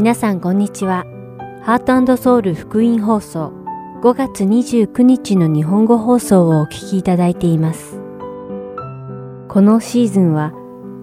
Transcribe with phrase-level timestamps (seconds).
[0.00, 1.04] 皆さんこんにちは。
[1.62, 3.52] ハートソウル福音放送
[4.02, 8.00] 5月29日の日本語放送をお聞きいただいています。
[9.48, 10.54] このシーズンは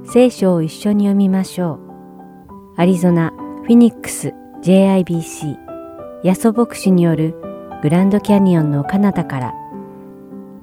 [0.04, 2.81] 聖書を一緒に読みましょう。
[2.81, 3.33] アリゾナ・
[3.65, 4.33] フィニックス
[4.63, 5.57] JIBC
[6.23, 7.36] ヤソ牧師による
[7.83, 9.54] グランドキャニオンの彼方から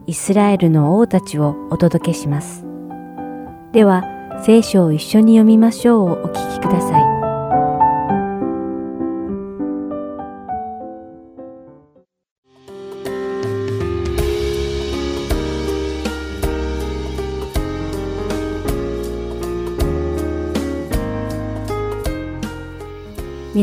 [0.09, 2.67] イスラエルの王たちをお届けします。
[3.71, 4.03] では、
[4.43, 7.14] 聖書を一緒に読みましょうをお聞きください。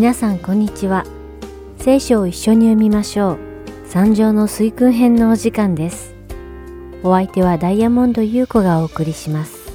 [0.02, 1.06] 皆さんこんにちは。
[1.78, 3.40] 聖書を一緒に読みましょう。
[3.86, 6.16] 三条の水訓編のお時間です。
[7.04, 9.72] お相手はダイヤモンド優子がお送りします。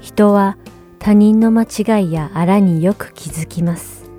[0.00, 0.56] 人は
[0.98, 4.10] 他人の間違いや荒によく気づきます。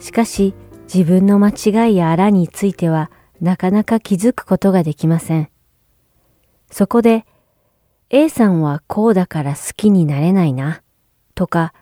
[0.00, 0.52] しかし
[0.92, 5.48] 自分の間違いや荒についてはなかなか気づくことができません。
[6.68, 7.26] そこで
[8.10, 10.82] A さんはこうだから好きになれないな
[11.36, 11.72] とか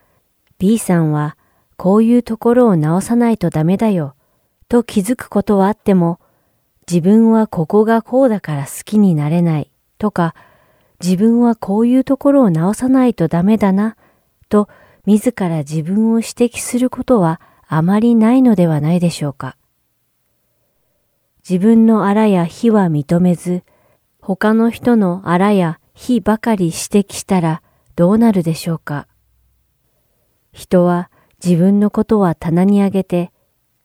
[0.60, 1.38] B さんは
[1.78, 4.14] こういうところを直さないとダメだよ
[4.68, 6.20] と気づくことはあっても
[6.86, 10.34] 自分はここがこうだから好きになれないとか
[11.02, 13.96] 自分はこういうところを直さないとダメだな
[14.50, 14.68] と
[15.06, 19.56] 自ら自分を指摘することはあまりないのではないでしょうか。
[21.48, 23.62] 自分のあらや非は認めず
[24.20, 27.62] 他の人のあらや非ばかり指摘したら
[27.96, 29.06] どうなるでしょうか。
[30.52, 31.10] 人は
[31.44, 33.32] 自分のことは棚に上げて、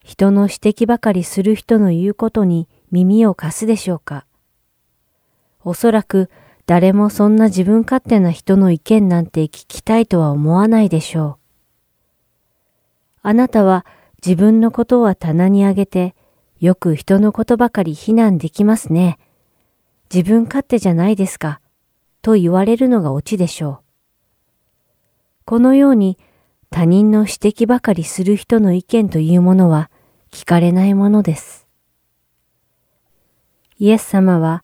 [0.03, 4.25] 人の指摘ばかりする人の言うことに耳を貸すでしょうか。
[5.63, 6.29] おそらく
[6.67, 11.45] 誰もそんな自分勝手な人の意見なんて聞きたいとは思わないでしょう。
[13.21, 13.85] あなたは
[14.25, 16.15] 自分のことは棚に上げて、
[16.59, 19.17] よく人のことばかり非難できますね。
[20.13, 21.59] 自分勝手じゃないですか。
[22.21, 23.79] と言われるのがオチでしょう。
[25.45, 26.17] このように
[26.69, 29.89] 他人の指摘ばかりする人の意見というものは
[30.31, 31.67] 聞かれないものです。
[33.77, 34.63] イエス様は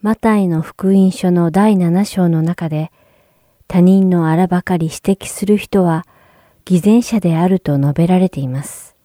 [0.00, 2.90] マタイの福音書の第7章の中で
[3.68, 6.06] 他人のあらばかり指摘する人は
[6.64, 8.96] 偽善者であると述べられています。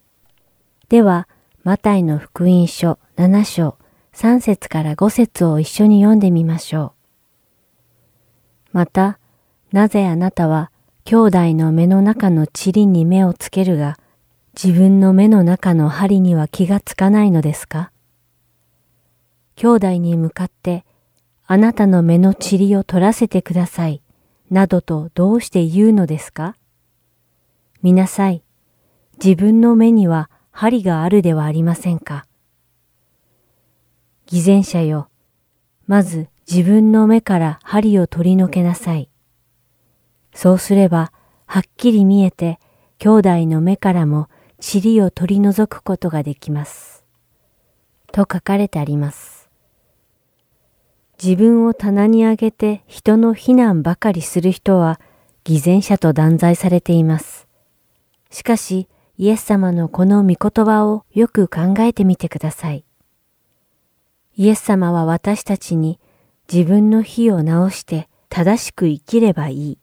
[0.88, 1.28] では、
[1.64, 3.76] マタイの福音書7章
[4.14, 6.94] 3節から5節を一緒に読んでみましょ
[8.72, 8.76] う。
[8.76, 9.18] また、
[9.72, 10.70] なぜあなたは
[11.10, 13.96] 兄弟の目の中の塵に目をつけるが、
[14.52, 17.90] 自分の目の中の針には気がつかないのですか？
[19.56, 20.84] 兄弟に向かって、
[21.46, 24.02] あなたの目の塵を取らせてください、
[24.50, 26.56] などとどうして言うのですか？
[27.80, 28.42] 見なさい。
[29.14, 32.26] 自分の目には針があるではありませんか？
[34.26, 35.08] 偽善者よ。
[35.86, 39.08] まず自分の目から針を取り除けなさい。
[40.38, 41.10] そうすれば、
[41.46, 42.60] はっきり見えて、
[43.00, 44.28] 兄弟の目からも
[44.60, 47.02] 塵を取り除くことができます。
[48.12, 49.50] と書かれてあります。
[51.20, 55.00] 自分を棚に上げて人の非難ばかりする人は
[55.42, 57.48] 偽善者と断罪されています。
[58.30, 62.84] しかし、イエス様のこの御言葉をよく考えてみてください。
[64.36, 65.98] イエス様は私たちに
[66.48, 69.78] 自分の非を直して正しく生きればいい。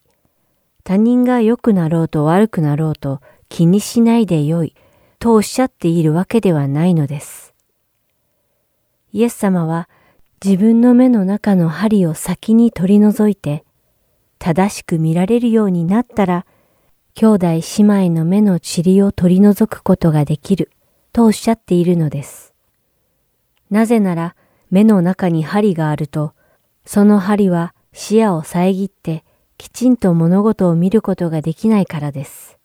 [0.86, 3.20] 他人が良くなろうと悪くなろうと
[3.50, 4.76] 気にしないでよい
[5.18, 7.56] とおっしゃっているわけではないのです。
[9.12, 9.90] イエス様は
[10.44, 13.66] 自分の目の中の針を先に取り除いて
[14.38, 16.46] 正しく見られるようになったら
[17.16, 20.70] 兄弟姉妹の目の塵を取り除くことができる
[21.14, 22.54] とおっしゃっているのです。
[23.72, 24.36] なぜなら
[24.70, 26.34] 目の中に針があると
[26.86, 29.26] その針は視野を遮って
[29.58, 32.58] きちんと物事を見ることができないからです。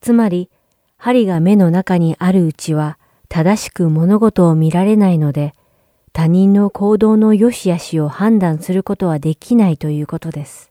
[0.00, 0.50] つまり、
[0.96, 5.54] 針が目の中にあるうちは正しく物事を見られないので、
[6.12, 10.70] 他人の行動の良し悪しを判断することはできないということです。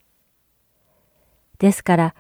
[1.58, 2.16] ですから、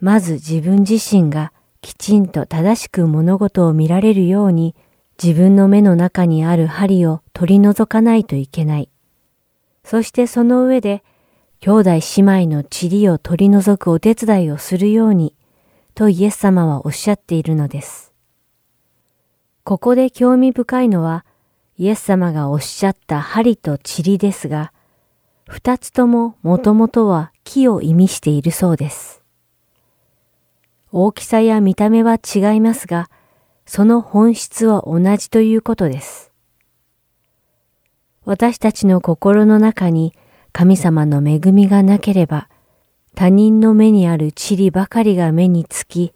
[0.00, 4.74] まず自分自身がきちんと正しく物事を見られるように、
[5.22, 8.88] 自分の目の中にある針を取り除かないといけない。
[9.84, 11.04] そしてその上で、
[11.64, 15.34] 兄弟姉妹の塵を取り除くお手伝いをするように、
[15.94, 18.12] とイエス様はおっしゃっているのです。
[19.62, 21.24] ここで興味深いのは、
[21.78, 24.74] イエス様がおっしゃった針と塵ですが、
[25.48, 29.22] 二つとももともとは木を意味しているそうです。
[30.92, 33.08] 大きさや見た目は違いますが、
[33.64, 36.30] その本質は同じということです。
[38.26, 40.12] 私たちの心の中に
[40.56, 42.48] 神様の恵みがなければ、
[43.16, 46.12] 他人の目にある塵ばかりが目につき、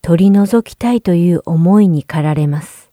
[0.00, 2.92] 取り除きたいという思いに駆られます。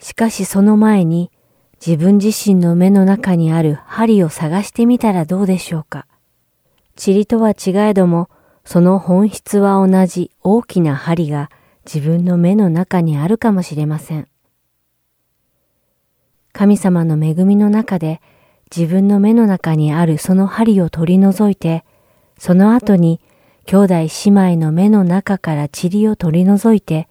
[0.00, 1.30] しかしその前に
[1.74, 6.08] 自分自身の目の中にある針を探してみたらどうでしょうか。
[6.96, 8.28] 塵とは違えども、
[8.64, 11.52] その本質は同じ大きな針が
[11.86, 14.26] 自分の目の中にあるかもしれません。
[16.52, 18.20] 神様の恵みの中で
[18.74, 21.84] 自分の目の中にあるその針を取り除いて、
[22.38, 23.20] その後に
[23.66, 27.08] 兄弟姉妹の目の中から塵を取り除いて、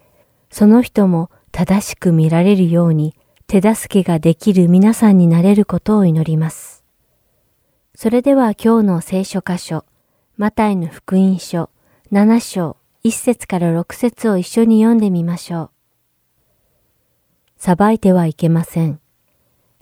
[0.51, 3.15] その人も正しく見られるように
[3.47, 6.83] 手助けができる皆さんになれることを祈ります。
[7.95, 9.85] それでは今日の聖書箇所、
[10.37, 11.69] マタイの福音書
[12.11, 15.69] 7章1節から6節を一緒に読んでみましょう。
[17.57, 18.99] 裁いてはいけません。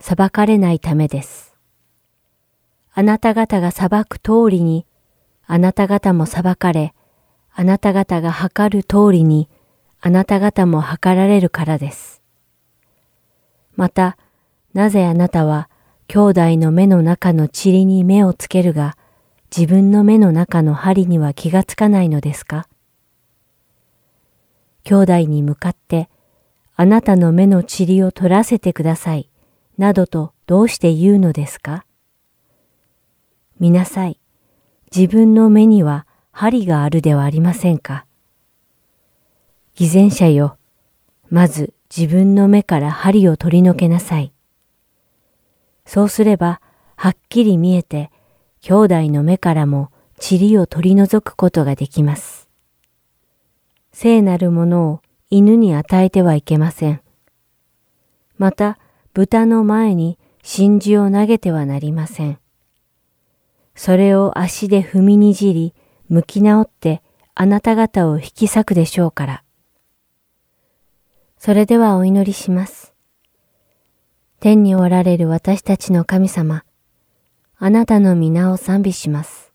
[0.00, 1.51] 裁かれないためです。
[2.94, 4.86] あなた方が裁く通りに、
[5.46, 6.94] あなた方も裁かれ、
[7.54, 9.48] あなた方が測る通りに、
[10.00, 12.20] あなた方も測られるからです。
[13.76, 14.18] また、
[14.74, 15.70] なぜあなたは
[16.08, 18.96] 兄弟の目の中の塵に目をつけるが、
[19.54, 22.68] 自分の目の中の針には気がつかないのですか？
[24.84, 26.08] 兄弟に向かって、
[26.74, 29.30] あなたの目の塵を取らせてください、
[29.78, 31.84] などとどうして言うのですか？
[33.62, 34.18] 見なさい。
[34.92, 38.06] 自分の目には針があるではありませんか？
[39.76, 40.58] 偽善者よ、
[41.30, 44.32] まず自分の目から針を取り除けなさい。
[45.86, 46.60] そうすれば、
[46.96, 48.10] はっきり見えて、
[48.62, 52.48] 兄弟の目からも塵を取り除くことができます。
[53.92, 57.00] 聖なるものを犬に与えてはいけません。
[58.38, 58.80] また、
[59.14, 62.40] 豚の前に真珠を投げてはなりません。
[63.74, 65.74] それを足で踏みにじり、
[66.08, 67.02] 向き直って
[67.34, 69.44] あなた方を引き裂くでしょうから。
[71.38, 72.92] それではお祈りします。
[74.40, 76.64] 天におられる私たちの神様、
[77.56, 79.52] あなたの皆を賛美します。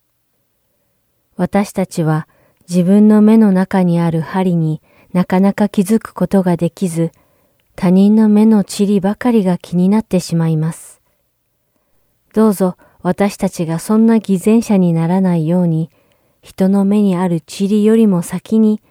[1.36, 2.28] 私たちは
[2.70, 4.82] 自分の目の中にある針に
[5.14, 7.12] なかなか気づくことができず、
[7.76, 11.02] 他人の目の塵ばかりが気になってしまいます。
[12.34, 15.90] どうぞ私たちがそんな偽善者にならないように、
[16.42, 18.82] 人の目にある塵よりも先に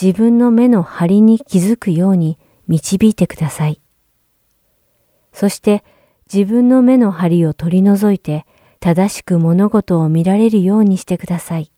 [0.00, 3.80] 自分の目の張りに気づくように導いてください。
[5.32, 5.82] そして
[6.32, 8.44] 自分の目の張りを取り除いて
[8.80, 11.72] 正しく物事を見られるようにしてください。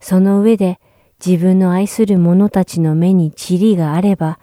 [0.00, 0.80] その上で
[1.24, 4.40] 自分の愛する者たちの目に塵があれば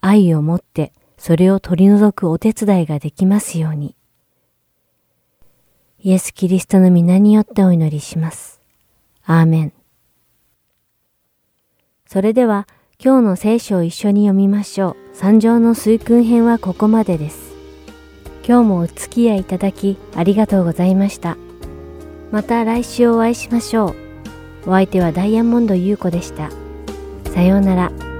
[0.00, 3.97] 愛を持ってそれを取り除くお手伝いができますように。
[6.00, 8.60] イエス・キリストの皆によってお祈りします。
[9.24, 9.72] アーメン。
[12.06, 12.68] それでは
[13.02, 14.96] 今日の聖書を一緒に読みましょう。
[15.12, 17.52] 三条の水訓編はここまでです。
[18.46, 21.36] 今日もお付き合いいただきありがとうございました。
[22.30, 23.88] また来週お会いしましょ
[24.66, 24.70] う。
[24.70, 26.50] お相手はダイヤモンド優子でした。
[27.32, 28.17] さようなら。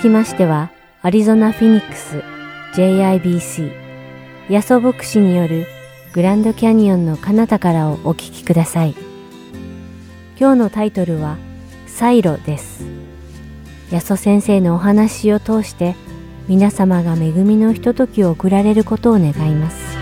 [0.00, 0.70] きましては、
[1.02, 2.22] アリゾナ・フィニックス
[2.74, 3.70] JIBC
[4.48, 5.66] ヤソ牧師による
[6.14, 8.94] グランドキャニオンの彼方からをお聞きください。
[10.38, 11.36] 今日のタイトルは、
[11.86, 12.84] サイロです。
[13.90, 15.94] ヤソ先生のお話を通して、
[16.48, 19.99] 皆様が恵みのひとときを送られることを願います。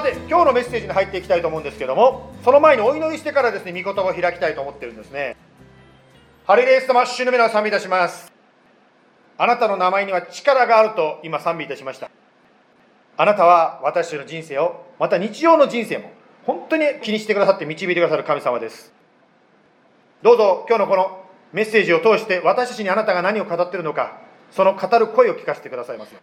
[0.00, 5.36] さて今日のメッセージに入っていきたいと思うんですけどもその前にお祈りしてからですね御言葉を開きたいと思ってるんですね。
[6.46, 8.32] ハリレース様主の皆を賛美いたします。
[9.36, 12.10] あなたの名前には力があると今賛美いたしました。
[13.18, 16.10] あなたは私の人生をまた日常の人生も
[16.46, 18.94] 本当に気にしてくださって導いてくださる神様です。
[20.22, 24.18] どうぞ今日のこのメッセージを通して私たちにあなたが何を語っているのか
[24.50, 26.14] その語る声を聞かせてくださいます。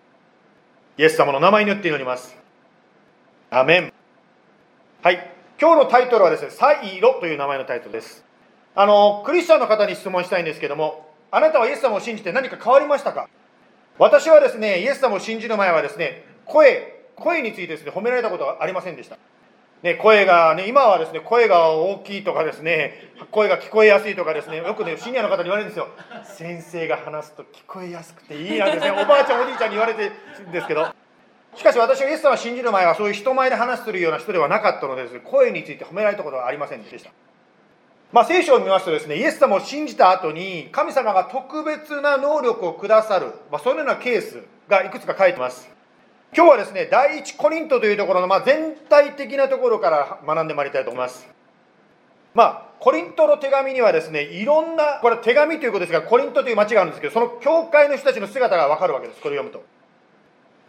[0.98, 2.47] イエス様の名前によって祈ります。
[3.50, 3.94] アメン
[5.02, 5.32] はい。
[5.60, 8.26] 今日のタイトルはですね「サイロ」という名前のタイトルです。
[8.76, 13.30] あのクリスチャンの方に質問したいんですけどもあなたはイエス様を信じて何か変わりましたか？
[13.98, 19.18] 私はですねイエス様を信じる前はですね声声についてですね褒められたことはありませんでした。
[19.84, 25.88] ね、声がね、今はですね、声が大きいとかですね、声が聞こえやすいとかですね、よくね、シニアの方に言われるんですよ。
[26.24, 30.88] 先生が話すと聞こえやすくていいなんですね、おばあちゃん、おじいちゃんに言われてるんですけど。
[31.58, 37.10] しかし私はイエス様を信じる前はそういう人前で話するような人ではなかったのです、声について褒められたことはありませんでした。
[38.12, 45.68] まあ、聖書を見ますとですね、イエス様を信じた後に神様が特別な能力をくださる、まあ、そういうようなケースがいくつか書いてます。
[46.36, 51.28] 今日はですね、第一コリントというところの、まあ、全体的なところから学んでまいりたいと思います。
[52.36, 59.77] まあ、コリントの手紙にはですね、いろんな、これ手紙ということですが、コリントという町があるんですけど、その教会の人たちの姿がわかるわけです、これを読むと。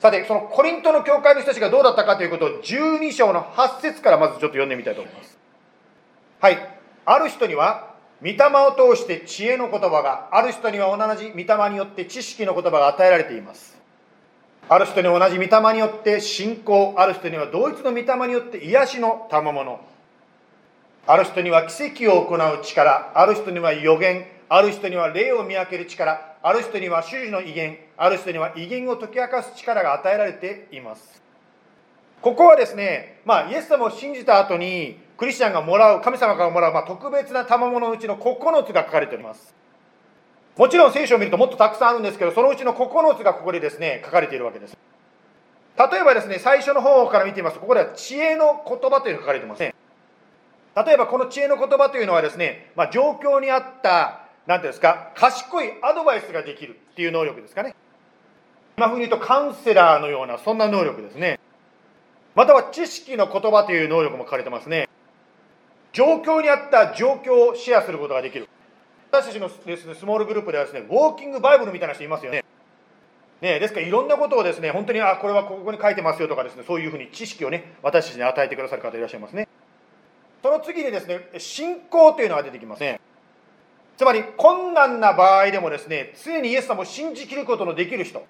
[0.01, 5.39] さて、そのコリントの教会の人たちがどうだったかということを12章の8節からまずちょっと読んでみたいと思います。
[6.41, 6.59] はい。
[7.05, 13.77] ある人には、御霊を通して知恵の言葉が、ある人には同じ御霊によって知識の言葉が与えられています。
[14.69, 19.81] ある人に同じ御霊によって信仰、ある人には同一の御霊によって癒しの賜物。
[21.07, 31.23] ある人には奇跡を行う力、ある人には予言、ある人には霊を見分ける力、ある人には主事の威厳、ある人には威厳を解き明かす力が与えられています。
[32.21, 39.55] ここはですね、まあ、イエス様を信じた後に、クリスチャンがもらう、神様からもらう、まあ、特別な賜物のうちの9つが書かれております。
[40.57, 44.77] もちろん聖書を見るともっとたくさんあるんですけど、そのうちの9つがここでですね、書かれているわけです。
[45.79, 49.75] 例えばですね、最初の方から見てみますと、ここでは知恵の言葉というのが書かれてますね。
[50.75, 57.75] 例えばこの知恵の言葉というのはですね、まあ、状況に合った、なんていうんですか、賢いアドバイスができるっていう能力ですかね。
[58.79, 61.39] 今風に言うとカウンセラーのような、そんな能力ですね。
[62.35, 64.89] または知識の言葉という能力も書かれてますね。
[65.93, 68.49] 状況に合った状況をシェアすることができる。
[69.13, 72.43] 私たちのです、ね、スモールグループではですね、ウォーキングバイブルみたいな人いますよね。
[73.43, 79.47] ね、ですからいろんなことをですね、本当に、あ、これはここに書いてますよとかですね、そういうふうに知識をね、私たちに与えてくださる方いらっしゃいますね。
[80.43, 82.99] その次にですね、信仰というのが出てきますね。
[83.99, 88.25] つまり、困難な場合でもですね、常にイエス様を信じきることのできる人。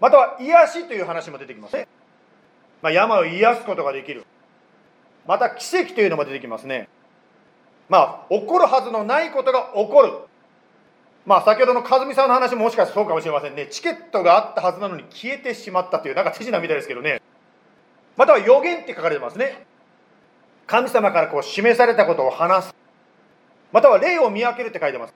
[0.00, 1.86] または、癒しという話も出てきますね。
[2.80, 4.24] まあ、病を癒すことができる。
[5.26, 6.88] また、奇跡というのも出てきますね。
[7.90, 10.12] まあ、起こるはずのないことが起こる。
[11.26, 13.66] まあ、先ほどの和美さんの話ももしかしてそうかもしれませんね。
[13.66, 17.20] チケットがあったはずなのに消えてしまったという、なんか手品みたいですけどね。
[18.16, 19.66] または予言って書かれてますね。
[20.66, 22.81] 神様からこう示されたことを話す。
[23.72, 25.14] または霊を見分けるって書いてます。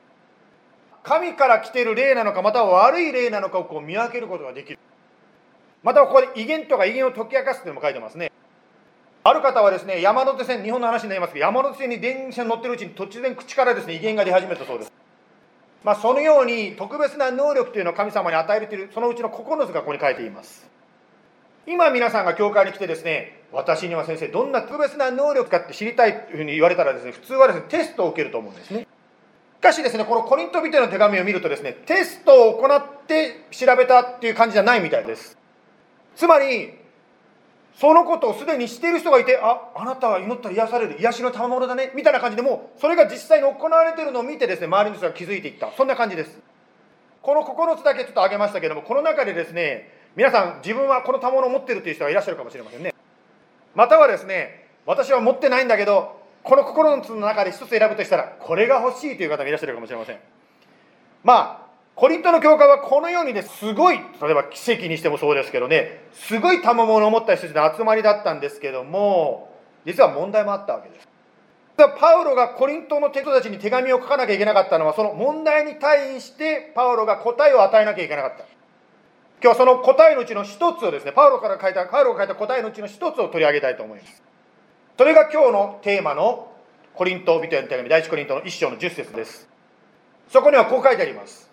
[1.03, 4.79] 神から来てる霊なのか、または悪い霊なのかをこう見分けることができる。
[5.83, 8.33] またはここで威厳とか威厳を解き明かすっていうのも書いてますね。
[9.23, 14.93] ある方はですね、山手線、日本の話になりますけど、山手線に電車に乗ってるうちに突然口からですね、威厳が出始めたそうです。
[15.85, 20.69] まあ、そのように特別な能力というのを神様に与えている、そのうちの9つがここに書いています。
[21.67, 28.87] 今皆さんが教会に来てですね、私には先生、どんな特別な能力かって知りたいというふうに言われたらですね、普通はですね、テストを受けると思うんですね。
[29.61, 35.37] しかしですね、このコリント人の手紙を見るとですね、テストを行って調べたっていう感じじゃないみたいです。
[36.15, 36.79] つまり、
[37.79, 45.71] そのことをすでにしている人がいて、あ、あなたは祈ったら癒される、癒しの賜物だね、みたいな感じでもうそれが実際に行われているのを見てですね、周りの人が気づいていった。
[45.77, 46.39] そんな感じです。
[47.21, 52.96] この9つだけちょっと挙げましたけども、この中でですね、皆さん、自分はこの賜物を持っているという人がいらっしゃるかもしれませんね。
[53.77, 60.19] またはですね、私は持ってないんだけど、この9つの中で1つ選ぶとしたら、これが欲しいという方もいらっしゃるかもしれません。
[61.23, 71.09] まあ、コリントの教会はこのようにね、すごい、例えば奇跡にしてもそうですけどね、すごい賜物を持った人たちの集まりだったんですけども、実は問題もあったわけです。
[71.77, 78.56] パウロがコリントの人たちに手紙を書かなきゃいけなかったのは、その問題に対してパウロが答えを与えなきゃいけなかった。
[79.43, 84.23] 今日はその答えのうちの一つをですね、パウロから書いた、パウロが書いた答えのうちの一つを取り上げたいと思います。
[84.97, 86.53] それが今日のテーマの
[86.95, 89.49] コリント人への手紙、第一コリントの一章の10節です。
[90.29, 91.51] そこにはこう書いてあります。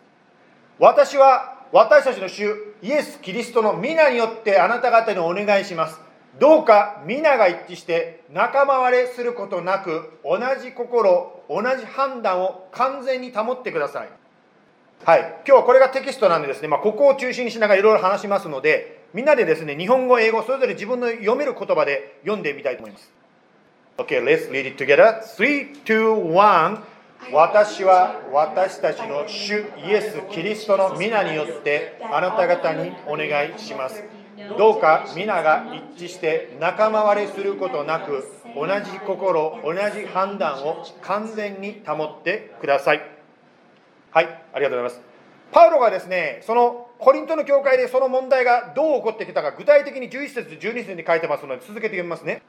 [0.79, 5.99] 私は私たちの主イエス・キリストの皆によってあなた方にお願いします
[6.39, 14.09] どうか皆が一致して仲間割れすることなく同じ心同じ判断を完全に保ってください
[15.05, 23.11] はい今日はこれがテキストなんでですね、まあ、ここを中心にしながらいろいろ話しますのでみんなでですね日本語英語それぞれ自分の読める言葉で読んでみたいと思います
[23.97, 26.93] OK let's read it together 3 2 1
[27.31, 34.03] 私は私たちの主イエス・キリストの皆によってあなた方にお願いします。
[34.57, 38.25] どうか皆が一致して仲間割れすることなく
[38.55, 43.12] 同じ心、同じ判断を完全に保ってください。
[44.13, 45.01] はい、ありがとうございます。
[45.51, 52.43] パウロがですね、そのコリントの教会でその問題がどう起こってきたか具体的に11節12節に書いてますので続けて読みますね。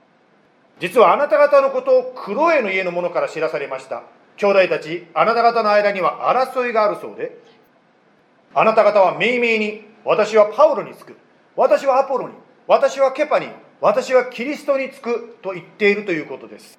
[0.79, 4.03] 実はあなた方のことをクロエの家の者から知らされました。
[4.37, 7.39] 兄弟たち、あなた方の間には争いがあるそうで、
[8.53, 11.17] あなた方は明々に、私はパウロにつく、
[11.57, 12.35] 私はアポロに、
[12.67, 13.49] 私はケパに、
[13.81, 16.79] 私はキリストにつくと言っているということです。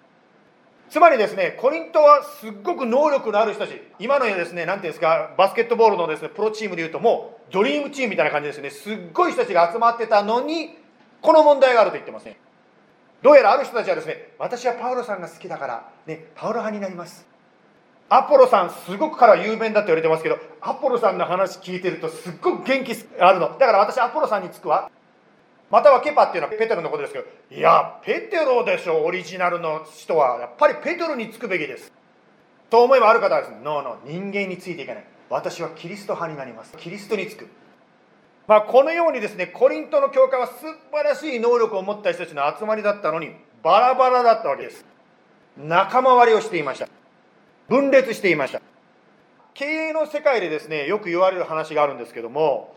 [0.90, 10.78] つまりですね、コリントはすっごく能力のある人たち、今のようですね、なんていうんですか、バスケットボールのですね、プロチームでいうと、もうドリームチームみたいな感じですね、すっごい人たちが集まってたのに、
[11.22, 12.38] この問題があると言ってますね。
[13.22, 17.36] どうやらある人たちはですね、私はパウロさんが好きだから、ね、パウロ派になります。
[18.08, 24.92] アポロさんすごく彼は有名だって言われてますけどアポロさんの話聞いてるとすっごく元気あるのだから私アポロさんにつくわ
[25.70, 30.40] またはケパっていうのはペテロのことですけどいやペテロでしょオリジナルの人は。
[30.40, 31.92] やっぱりペテロにつくべきです。
[32.70, 35.04] と思えばある方はですねノーノー人間についていかない。
[35.30, 36.76] 私はキリスト派になります。
[36.78, 37.48] キリストにつく。
[38.48, 40.54] まあこのようにですねコリントの教会は素
[40.92, 43.32] 晴らしい能力を持った人たちの集まりだったのに
[43.64, 44.86] バラバラだったわけです。
[45.58, 46.88] 仲間割りをしていました。
[47.68, 48.62] 分裂していました。
[49.56, 52.76] 経営の世界でですねよく言われる話があるんですけども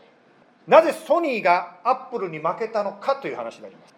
[0.69, 3.95] なぜソニーがアップルに負けたのかという話になります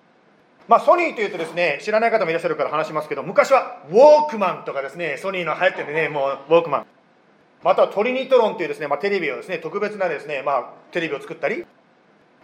[0.69, 6.87] まあ、ソニーというとですね知らない方もいらっしゃるから話しますけど昔はウォークマンとかですねソニーの流行っててねもうウォークマン
[7.63, 11.67] またはトリニトロンというですね、まあ、テレビをですね、特別なですね、まあ、テレビを作ったり、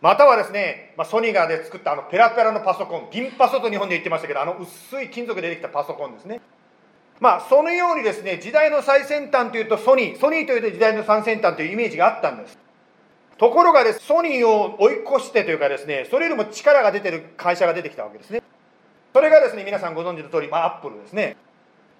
[0.03, 6.41] またはですね、まあ、ソニーがで作ったあのペラペラのパソコン、銀パソと日本で言ってましたけど、あの薄い金属でできたパソコンですね。
[7.19, 12.59] まあ、そのようにですね、時代の最先端というとソニー、ソニーというと時代の最先端というイメージがあったんです。
[13.38, 18.42] ところがです、ソニーを追い越してというかですね、それよりも力が出てる会社が出てきたわけですね。
[19.12, 21.37] それがですね、皆さんご存知の通り、まあ、アップルですね。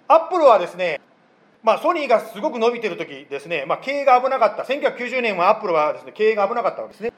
[0.09, 1.01] アップルはですね、
[1.63, 4.63] まあ、ソニーがすごく伸びてる時ですね、まあ、経営が危なかった。
[4.63, 7.13] 1990年はアップルはですね、経営が危なかったわけですね。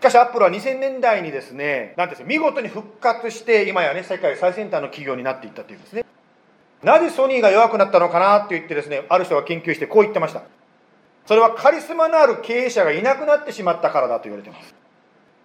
[0.00, 6.04] しかしアップルは2000年代にですね、なんですね、見事に復活して、今やね、世界最先端の企業になっていったというんですね。
[6.82, 10.42] なぜソニーが弱くなったのかなって言ってですね、ある人が研究してこう言ってました。
[11.28, 14.74] それはカリスマのある経営者がいなくなってしまったからだと言われてます。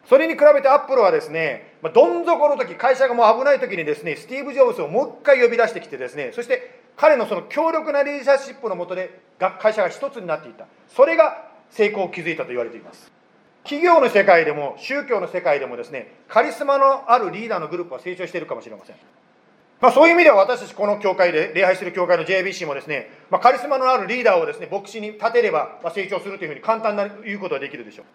[0.08, 9.19] それに比べてアップルはですね、ま、どん底の時、会社がもう危ない時にですね、スティーブ・ジョブズをもう一回呼び出してきてですね、そして彼のその強力なリーダーシップのもとで
[9.60, 10.67] 会社が一つになっていった。
[10.88, 13.12] それが成功を築いたと言われています。
[13.65, 18.96] 企業の世界でも宗教の世界でもですね、カリスマのあるリーダーのグループは成長しているかもしれません。
[19.84, 28.06] まあ、そういう意味では私たちこの教会で礼拝している教会の JBC もですね、まあ、カリスマのあるリーダーをですね牧師に立てれば成長するというふうに簡単な言うことができるでしょう。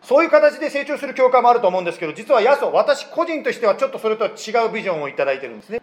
[0.00, 5.82] そういう形で成長する教会もあると思うんですけど実はヤソ私個人としてはちょっとそれとは違うビジョンを頂いてるんですね。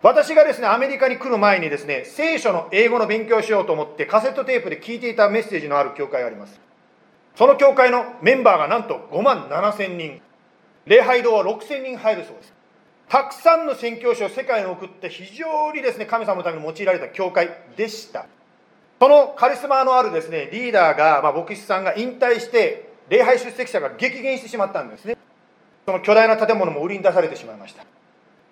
[0.00, 6.60] 私がですねアメリカに来る前にですね聖書の英語の勉強をしようと思ってカセットテープで聞いていたメッセージのある教会があります。
[7.34, 10.20] その教会のメンバーがなんと5万7千人。
[10.86, 12.61] 礼拝堂は6千人入るそうです。
[13.12, 18.24] たくさんの宣教師を世界に送って非常にですね神様のために用いられた教会でした。
[18.98, 25.18] そのカリスマのあるですねリーダーが、まあ、牧師さんが引退して礼拝出席者が激減してしまったんですね。
[25.84, 27.84] その巨大な建物も売りに出されてしまいました。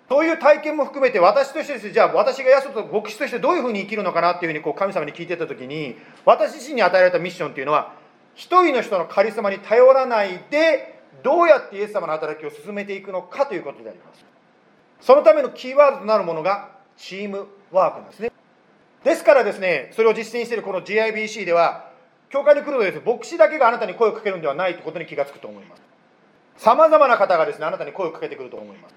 [0.07, 7.95] そういう体験も含めて私としてですねじゃあ私がヤソと牧師としてどういうふうに生きるのかなっていうふうにこう神様に聞いてた時に私自身に与えられたミッションっていうのは
[8.35, 14.29] 一人の人のカリスマに頼らないでどうやってイエス様の働きを進めていくのかということであります。
[15.01, 18.31] そのためのキーワードとなるものがチームワークなんですね。
[19.03, 21.89] ですからですね、それを実践しているこの GIBC では、
[22.29, 25.81] 教会に来るとです、ね牧師だけがあなたに声をかけるんではないということに気がつくと思います。
[26.57, 28.95] さまざまな方がですね、あなたに声をかけてくると思います。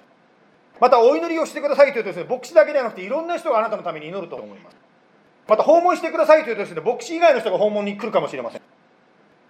[0.78, 4.76] また、お祈りをしてくださいというとですね、牧師だけではなくて、いろんな人があなたのために祈ると思います。
[5.48, 8.60] また、訪問してくださいというとですね、牧師以外の人が訪問に来るかもしれません。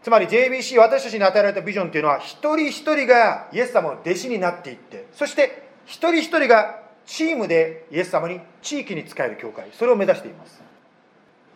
[0.02, 10.62] つまり JBC、私たちに与えられたビジョンというのは、一人一人がイエス様の弟子になっていって、そして一人一人がチームでイエス様に地域に仕える教会それを目指しています。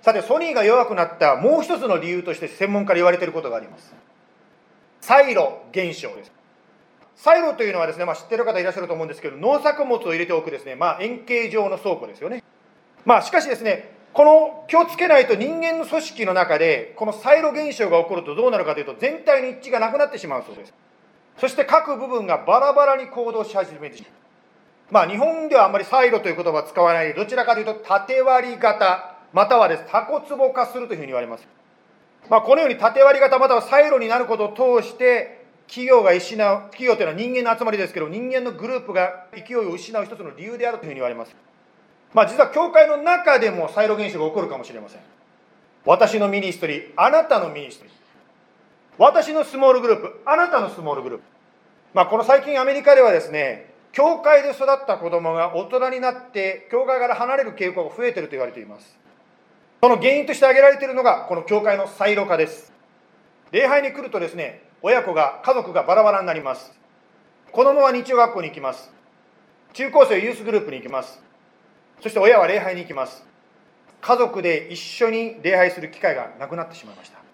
[0.02, 3.94] さてソニーが弱くなったもう一つの理由として専門家に言われていることがあります。
[5.00, 6.32] サイロ現象です。
[7.16, 12.44] サイロというのはですね、まあ、知ってる方いらっしゃると思うんですけど農作物を入れておくですね、まあ、円形状の倉庫ですよね。
[13.04, 20.74] まあしかしですねこの気をつけないと人間の組織の中でこのサイロ現象が起こるとどうなるかというと全体の一致がなくなってしまうそうです。
[21.38, 24.12] そして各部分がバラバラに行動し始めてしまう。
[24.90, 31.46] まあ日本ではあんまりサイロという言葉は使わないどちらかというと縦割り型またはですタコツボ化するというふうに言われます。
[32.30, 41.36] まあこのように縦割り型またはサイロになることを通して企業が失う企業というのは人間の集まりですけど人間のグループが勢いを失う一つの理由であるというふうに言われます。
[42.14, 45.00] まあ実は教会の中でもサイロ現象が起こるかもしれません。
[45.84, 47.97] 私の ministry あなたの ministry。
[48.98, 51.24] 私のスモールグループあなたのスモールグループ。
[51.94, 58.98] まあこの最近アメリカではですね教会で育った子供が大人になって教会から離れる傾向が増えていると言われています。
[59.80, 62.72] その原因として挙げられているのがこの教会のサイロ化です。
[63.52, 66.72] 礼拝に来るとですね親子が家族がバラバラになります。
[67.52, 68.90] 子供は日曜学校に行きます。
[69.74, 71.22] 中高生ユースグループに行きます。
[72.02, 73.24] そして親は礼拝に行きます。
[74.00, 77.27] 家族で一緒に礼拝する機会がなくなってしまいました。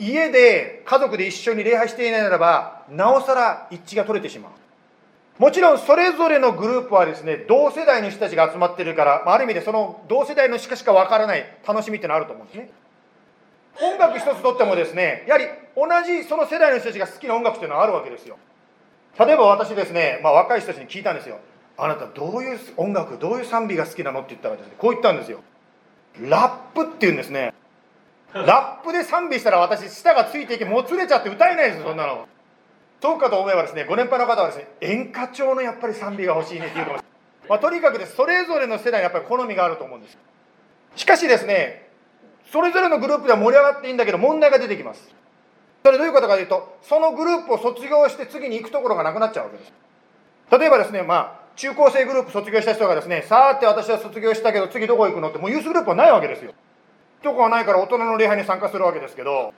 [0.00, 4.52] 家で家族で一緒に礼拝していないならばなおさら一致が取れてしまう。
[5.38, 12.70] もちろんそれぞれのグループはですね同世代の人たちが集まってるからまあある意味でその同世代のしかしかわからない楽しみっていうのはあると思うんですね。
[13.80, 18.36] 音楽一つとってもですねやはり同じその世代の人たちが好きな音楽っていうのはあるわけですよ。
[19.18, 21.38] 例えば私ですね、まあ、若い人たちに聞いたんですよ。
[21.78, 24.20] あなたどういう音楽どういう賛美が好きなの？
[24.20, 25.40] って言ったらですねこう言ったんですよ。
[26.20, 27.54] ラップって言うんですね。
[28.32, 32.26] ラップで賛美したら私舌がついていけもつれちゃって歌えないですそんなの。
[33.02, 37.08] そうかと思えばですねご年配の方はですね演歌調のやっぱり賛美が欲しいねっていうかもしれ
[37.40, 40.18] ない、まあ、とにかくでそれぞれの世代にやっぱり好みがあると思うんです。
[40.96, 41.88] しかしですね
[42.52, 45.14] それぞれのグループでは盛り上がっていいんだけど問題が出てきます。
[45.82, 49.72] それどういうことかというとそのグループを卒業して次に行くところがなくなっちゃうわけです。
[50.50, 56.52] 例えばですねまあ中高生グループ卒業した人がですねさあって私は卒業したけど次どこ行くのってもうユースグループはないわけですよ。
[57.22, 59.52] 許可がないから大人の礼拝に参加するわけですけど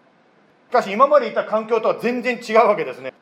[0.71, 3.13] しかし今までいた環境とは全然違うわけですね。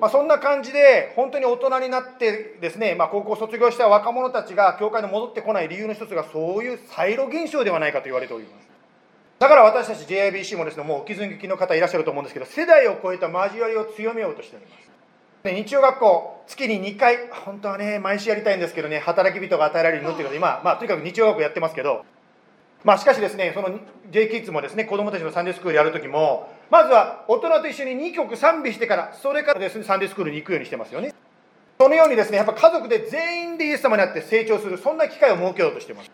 [0.00, 8.68] まあ、そんな感じで本当に大人になってですね、まあ、高校卒業した若者たちが教会に戻ってこない理由の一つがそういうサイロ現象ではないかと言われております。
[9.38, 14.92] だから私たち JIBC もですねもうお気づきの方いらっしゃると思うんですけど世代を超えた交わりを強めようとしております。
[15.44, 22.04] 日曜学校月に2回本当はね毎週やりたいんですけどね働き人が与えられるのっていうので今、まあ、とにかく日曜学校やってますけど
[22.84, 23.78] まあしかしですねその
[24.10, 31.12] J キッズもですね子供たちのサンデースクールやるときもまずは大人と一緒に2曲賛美してから、それからですね、サンデースクールに行くようにしてますよね。
[31.78, 36.10] そのようにですね、やっぱ家族で全員でイエス様になって成長する、そんな機会を設けようとしてます。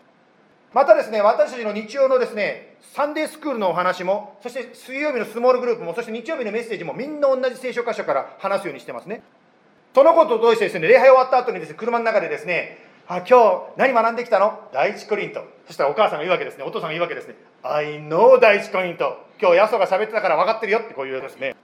[0.73, 9.21] またですね、私たちの日曜のですね、サンデースクールのお話も、そして水曜日のスモールグループも、そして日曜日のメッセージもみんな同じ聖書箇所から話すようにしてますね。
[9.95, 14.69] そのことを通してですね、礼拝終わった後にですね、車の中でですね、あ、今日何学んできたの？
[14.71, 15.43] 第一コリント。
[15.65, 17.33] そしたらお母さんが言うわけですね、お父さんが言うわけですね。
[17.63, 19.25] I know 第一コリント。
[19.41, 21.55] 今日ヤソが喋ってたから分かってるよってこういうですね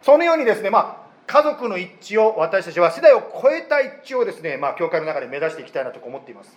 [0.00, 6.56] そのようにですねまあ家族の一致を私たちは世代を超えた一致をですねまあ教会の中で目指していきたいなと思っています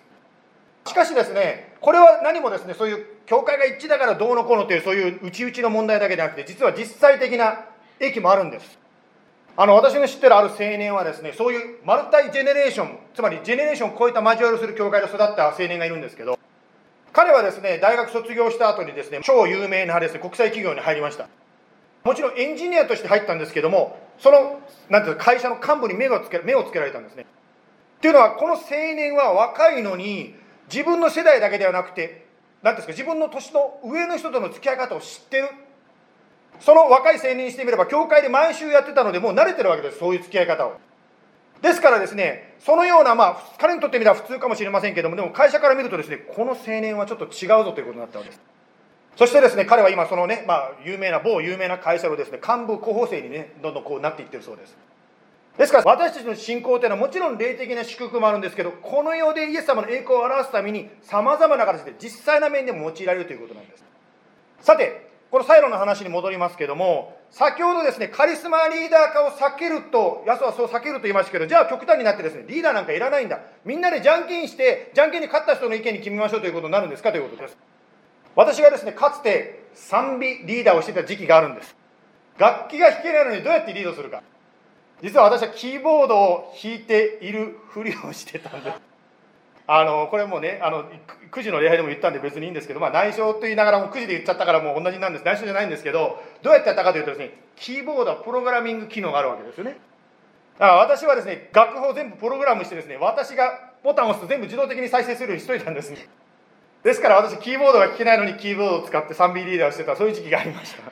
[0.86, 7.66] しかしですねこれは何もですねそういう教会が一致だからどうのこうのというそういう内々の問題だけじゃなくて実は実際的な
[8.00, 8.78] 益もあるんです
[9.56, 16.40] あの私の知ってるある青年はですねそういうマルタイジェネレーションつまりジェネレーションを超えた交わりをする教会で育った青年がいるんですけど
[17.14, 21.30] 彼はですね、大学卒業した後にですね、超有名なですね、国際企業に入りました。
[22.04, 27.26] もちろんエンジニアとして入ったんですけども、その、なんていうか、会社の幹部に目をつけ目をつけられたんですね。
[27.98, 30.36] っていうのは、この青年は若いのに、
[30.72, 32.26] 自分の世代だけではなくて、
[32.64, 35.50] 何ですか、自分の年の上の人との付き合い方を知ってる。
[36.60, 40.74] その若い青年にしてみれば、教会で毎週やってたので、もう慣れてるわけです、そういう付き合い方を。
[41.62, 48.42] ですからですね、そのような、まあ、彼にとってみれば普通かもしれませんけども、でも会社から見るとですね、この青年はちょっと違うぞということになったわけです。
[49.16, 54.76] そしてですね、彼は今、そのね、まあ、有名な、某有名な会社のですね、幹部候補生にね、どんどんこうなっていってるそうです。
[55.58, 63.84] ですから、私たちの信仰というのはもちろん霊的な祝福もあるんですけど、この世でイエス様の栄光を表すために、さまざまな形で実際な面でも用いられるということなんです。
[64.62, 73.40] さて、このサイロの話に戻りますけども、先ほどですね、カリスマリーダー化を避けると、ヤスはそう避けると言いましたけど、じゃあ極端になってですね、リーダーなんかいらないんだ。
[73.66, 77.12] みんなでじゃんけんして、じゃんけんに勝った人の意見に決めましょうということになるんですか？
[77.12, 77.58] ということです。
[78.36, 81.76] 私がですね、かつて賛美リーダーをしてた時期があるんです。
[82.38, 84.22] 楽器が弾けないのにどうやってリードするか。
[85.02, 88.78] 実は私はキーボードを弾いているふりをしてたんです。
[89.66, 90.84] あのこれもねあの
[91.32, 95.26] 9時の礼拝でも言ったんで別にいいんですけど、まあ、内緒と言いながらも9時で言っちゃったからもう同じなんです。
[95.26, 99.78] 内緒じゃないんですけどどうやってやったかというとですねキーボードはプログラミング機能があるわけですよね。
[100.60, 105.92] だから私はですね楽譜を全部プログラムしてですね私がボタンを押すと全部自動的に再生するようにしといたんです。
[105.92, 106.08] ね
[106.84, 109.96] ですから私キーボードが弾けないのにキーボードを使って 3B リーダーをしてた。
[109.96, 110.92] そういう時期がありました。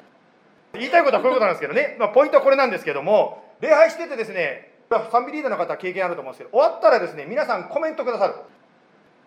[0.73, 8.35] 言いたいことはこういうことなんですけどね、まあ、ポイントはこれなんですけども礼拝しててですね 3B リーダーの方は経験あると思うんですけど終わったらですね皆さんコメントくださる。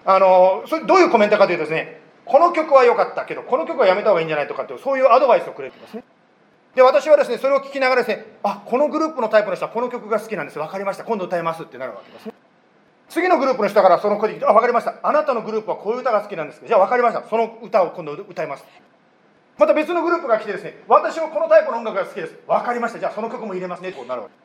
[0.04, 6.04] あのそれどういうコメントかというとですねこの曲は良かったけどこの曲はやめた方がいいんじゃないとかってそういうアドバイスをくれてますね。
[6.74, 10.58] で私はですねそれを聞きながらですねあこのグループのタイプの人はこの曲が好きなんです。
[10.58, 11.04] 分かりました。
[11.04, 12.32] 今度歌いますってなるわけですね。
[13.08, 14.94] 次のグループの人からその声で聞いてあ分かりました。
[15.02, 17.22] あなたのグループはこういう歌が好きなんですじゃあ分かりました。
[17.28, 18.64] その歌を今度歌います。
[19.56, 22.34] また別のグループが来てですね私はこのタイプの音楽が好きです。
[22.48, 22.98] 分かりました。
[22.98, 23.92] じゃあその曲も入れますね。
[23.92, 24.43] となるわけ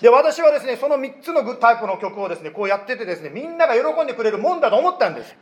[0.00, 5.34] で私はですねその3つのタイプの曲をですねこうやっててですねみんなが喜んでくれるもんだと思ったんです。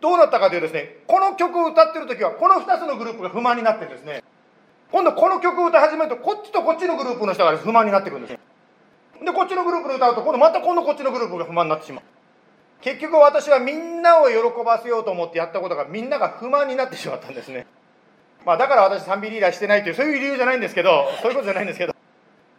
[0.00, 4.24] どうなったかというとですねこの曲を歌ってる時はこの2つのグループが不満になってですね
[4.90, 8.38] 今度この曲を歌い始めるとこっちとこっちのグループの人が不満になってくるんです。
[9.24, 12.02] でこっちのグループで歌うと今度また今度こっちのグループが不満になってしまう。
[12.80, 17.66] 結局私はみんなを喜ばせようと思ってやったことがみんなが不満になってしまったんですね。
[18.44, 21.91] まあだから私賛美リーダーしてないというそういう理由じゃないんですけどそういうことじゃないんですけど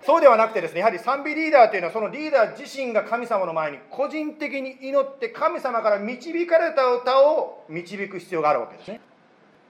[0.06, 9.02] そうではなくてですね、やはり賛美リーダーというのは、そのリーダー自身が神様の前に個人的に祈って神様から導かれた歌を導く必要があるわけですね。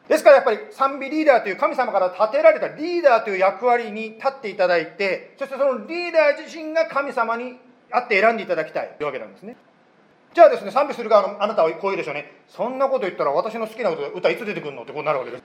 [0.08, 7.58] ですからやっぱり賛美リーダーという神様から立てられたリーダーという役割に立っていただいて、そしてそのリーダー自身が神様に
[7.91, 9.56] あって選んでいただきたいというわけなんですね。
[10.34, 12.32] じゃあですね、賛美する側のあなたはこう言うでしょうね。
[12.48, 15.43] そんなこと言ったら私の好きな歌いつ出てくるのってこうなるわけです。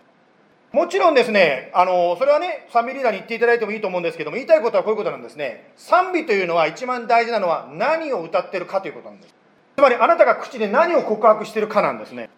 [0.72, 5.72] もちろんですね、あのそれはね、賛美リーダーに言っていただいてもいいと思うんですけども、言いたいことはこういうことなんですね。
[5.76, 9.35] 賛美というのは一番大事なのは何を歌ってるかということなんです。
[9.76, 12.28] つまりあなたが口で何を告白してるかなんですね。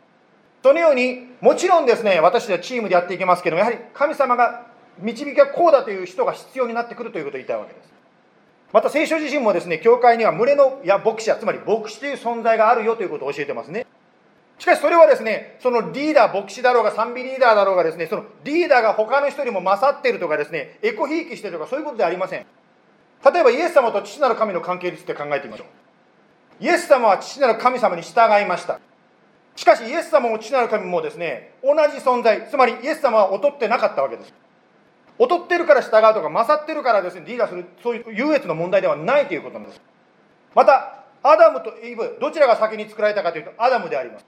[0.63, 4.67] そのように、もちろんですね、私たちはチームでやっていきますけども、やはり神様が
[5.01, 7.91] 導きがこうだという人が必要になってくるということを言いたいわけです。
[8.73, 13.87] また聖書自身もですね、教会には群れのや牧者、つまり牧師という存在があるよということを教えてますね。
[14.61, 22.45] しかしそれはですね、そのリーダー、牧師だろうが賛美リーダーだろうがですね、そのリーダーが他の人よりも勝っているとかですね、エコひいきしてるとかそういうことではありません。
[23.25, 25.67] 例えばイエス様と父なる神の関係について考えてみましょう。
[26.63, 28.81] イエス様は父なる神様に従いました。
[29.57, 34.35] しかしイエス様も父なる神もですね、同じ存在、つまりイエス様は劣ってなかったわけです。
[35.19, 39.81] 劣ってるから従うとか、勝ってるからですね、リーダーする、そういう優越の問題ではないということなんです。
[40.55, 44.27] また、アダムとイブ、どちらが先に作られたかというと、アダムであります。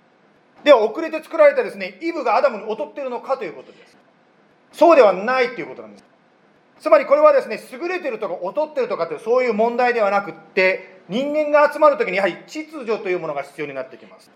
[0.65, 3.97] では遅れて作られたですねイブがアダムに劣っているのかということです。
[4.73, 6.05] そうではないということなんです。
[6.81, 14.31] つまりこれはですね優れてるとか劣ってるとかというそういう問題ではなくって人間が集まる時にやはり秩序というものが必要になってきます。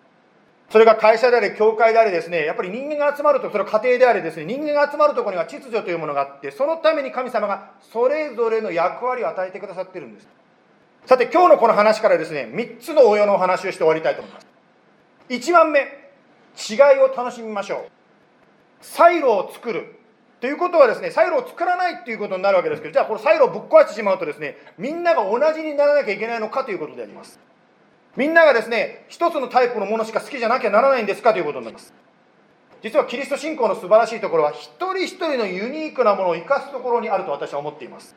[0.71, 10.29] それが会社であれ教会であれですねやっぱり人間が集まるとそれは家庭であれですね人間が集まるところには秩序というものがあってそのために神様がそれぞれの役割を与えてくださってるんです。
[11.07, 14.47] さて今日のこの話からですね3つの応用のお話をして終わりたいと思います。
[15.29, 16.06] 1番目。
[16.57, 17.91] 違いを楽しみましょう。
[18.81, 19.97] サイロを作る
[20.41, 27.41] ということはですねサイロを作らないっていうことになるわけですけどじゃあこのサイロをぶっ壊してしまうとですねみんなが同じにならなきゃいけないのかということであります。
[28.17, 31.93] みんながですね一つのタイプのものしか好きじゃなきゃならないんですかということになります。
[32.83, 38.15] 実はキリスト信仰の素晴らしいところは一人一人のユニークなものを生かすところにあると私は思っています。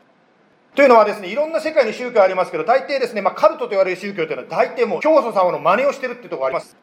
[0.74, 6.76] というのはですねいろんな世界に宗教ありますけど大抵ですね、まあ、カルトと言われる宗教というのは大抵もう教祖様の真似をしてるっていうところがあります。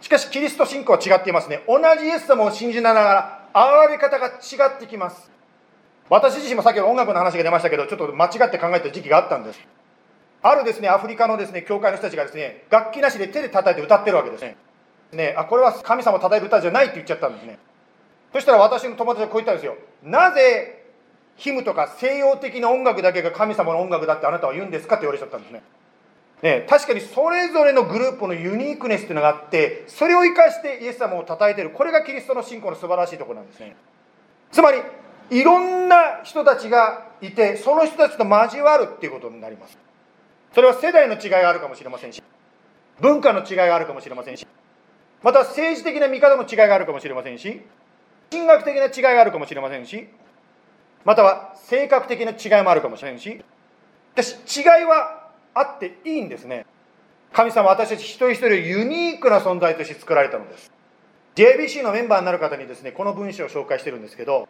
[0.00, 1.62] しかしキリスト信仰は違っていますね。
[1.68, 3.04] 同じイエス様を信じなが
[3.54, 5.30] ら現れ方が違ってきます。
[6.08, 9.60] 私自身もさっき音楽の話が出ましたけどちょっと間違って考えた時期があったんです。
[10.42, 14.56] あるですねアフリカのですね教会の人たちがですね楽器なしで手で叩いて歌ってるわけですね。
[15.12, 17.58] ねあこれは神様を叩いる歌じゃないって言っちゃったんですね。
[18.32, 19.76] そしたら私の友達がこう言ったんですよ。
[20.02, 20.84] なぜ
[21.36, 25.62] ヒムとか西洋的な音楽だけが神様の音楽だってあなたは言うんですかって言われちゃったんですね。
[26.42, 31.70] ね、確かにそれぞれのグループのユニークネスっていうのがあってそれを生かしてイエス様を称えている。
[31.70, 33.76] これがキリストの信仰の素晴らしいところなんですね。
[34.50, 34.78] つまり
[35.30, 39.90] いろんな人たちがいてその人たちと交わるっていうことになります。
[40.52, 42.22] それは世代の違いがあるかもしれませんし
[43.00, 44.46] 文化の違いがあるかもしれませんし
[45.22, 47.62] また政治的な見方の違いがあるかもしれませんし
[48.30, 50.08] 神学的な違いがあるかもしれませんし
[51.04, 53.44] または性格的な違いもあるかもしれませんし
[54.14, 55.19] 私違いは
[55.54, 56.66] あっていいんですね。
[57.32, 60.72] 神様私たち一人一人をユニークな存在として作られたのです。
[61.36, 64.48] JBC のメンバーになる方にですねこの文章を紹介してるんですけど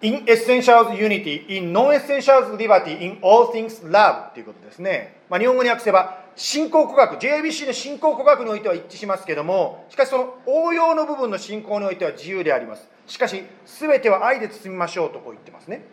[0.00, 12.88] In essentials unity, in non-essentials liberty, in all things love ということですね、まあ、日本語に訳せば信仰告白 JBC の信仰告白においては一致しますけどもしかしその応用の部分の信仰においては自由であります。
[13.06, 15.84] しかし全ては愛で包みましょうとこう言ってますね。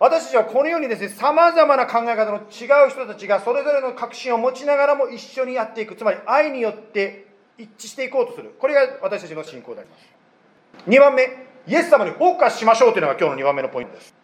[0.00, 7.26] 私たちはこのようにですね、さまざまな考え方の違う人たちがそれぞれの確信を持ちながらも一緒にやっていく、つまり愛によって
[7.58, 8.54] 一致していこうとする。
[8.58, 10.88] これが私たちの信仰であります。
[10.88, 11.24] 2番目、
[11.66, 14.14] イエス様にフォーカスしましょうというのが今日の2番目のポイントです。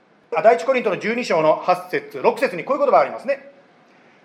[0.43, 3.53] 第一コリントの12章の8節6節にこういう言葉がありますね。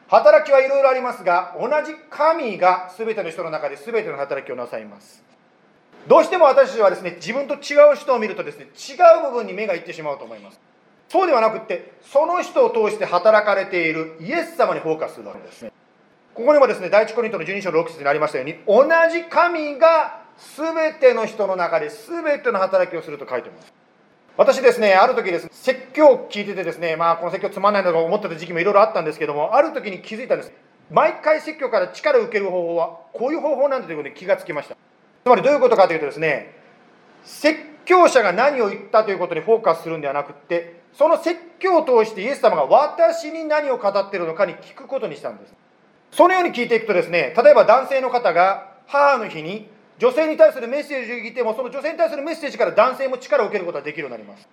[0.08, 5.22] 働きはいろいろありますが、同じ神が全ての人の中で全ての働きをなさいます。
[6.08, 10.71] どうしても私たちはですね、自分と違う人を見るとですね、違う部分に目がいってしまうと思います。
[11.12, 15.74] そうではなくってその人を通して働かれているイエス様にフォーカスするわけですね。
[16.34, 20.22] ここにもですね第一コリントの12章6節にありましたように同じ神が
[20.58, 23.74] 全ての人の中で全ての働きをすると書いてます。
[24.38, 30.54] 私ですねある時ですね説教を聞いててですねまあこの説教つまんないのか思ってた時期もいろいろあったんですけどもある時に気づいたんです。
[30.90, 34.78] 毎回説教から力を受ける方法はこういう方法なんだということに気がつきました。
[35.26, 36.56] つまりどういうことかというとですね
[37.26, 45.54] 説教者が何を言ったということにフォーカスするんではなくってその説教を通してイエス様が私に何を語ってるのかに聞くことにしたんです。
[46.12, 54.48] そのように聞いていくとですね例えば男性の方が母の日に女性に対するメッセージを聞いてもその女性に対するメッセージから男性も力を受けることができるようになります。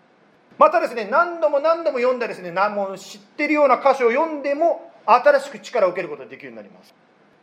[0.58, 6.94] またですね何度も何度も読んだですね何も知ってるような箇所を読んでも新しく力を受けることができるようになります。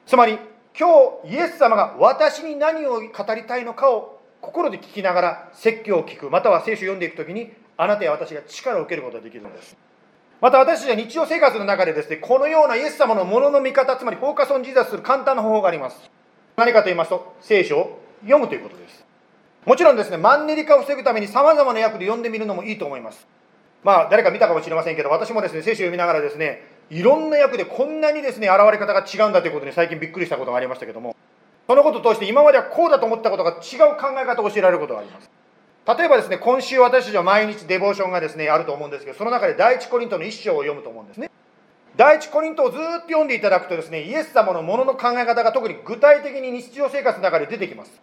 [0.05, 0.37] つまり
[0.77, 0.89] 今
[1.23, 9.75] 日イエス様が私に何を語りたいのかを心で聞きながら説教を聞くまたは聖書を読んでいくときにあなたや私が力を受けることができるんです。
[10.41, 16.09] また私たちは日常生活の中でですねこのようなイエス様のものの見方つまり focus on Jesus する簡単な方法があります。
[16.57, 19.05] 何かと言いますと聖書を読むということです。
[19.65, 23.27] もちろんですねマンネリ化を防ぐためにさまざまな訳で読んでみるのもいいと思います。
[23.83, 31.15] まあ誰か見たかもしれませんけど私もですね聖書を読みながらですねいろんな訳でこんなにですね現れ方が違うんだということに最近びっくりしたことがありましたけども
[31.67, 35.29] そのことを通して今まではこうだと思ったことが違う考え方を教えられることがあります。
[35.87, 41.29] 例えばですね、今週私たちは毎日デボーションがですね、あると思うんですけど、その中で第一コリントの一章を読むと思うんですね。
[41.95, 48.01] 第一コリントをずっと読んでいただくとですね、イエス様のものの考え方が特に具体的に日常生活の中で出てきます。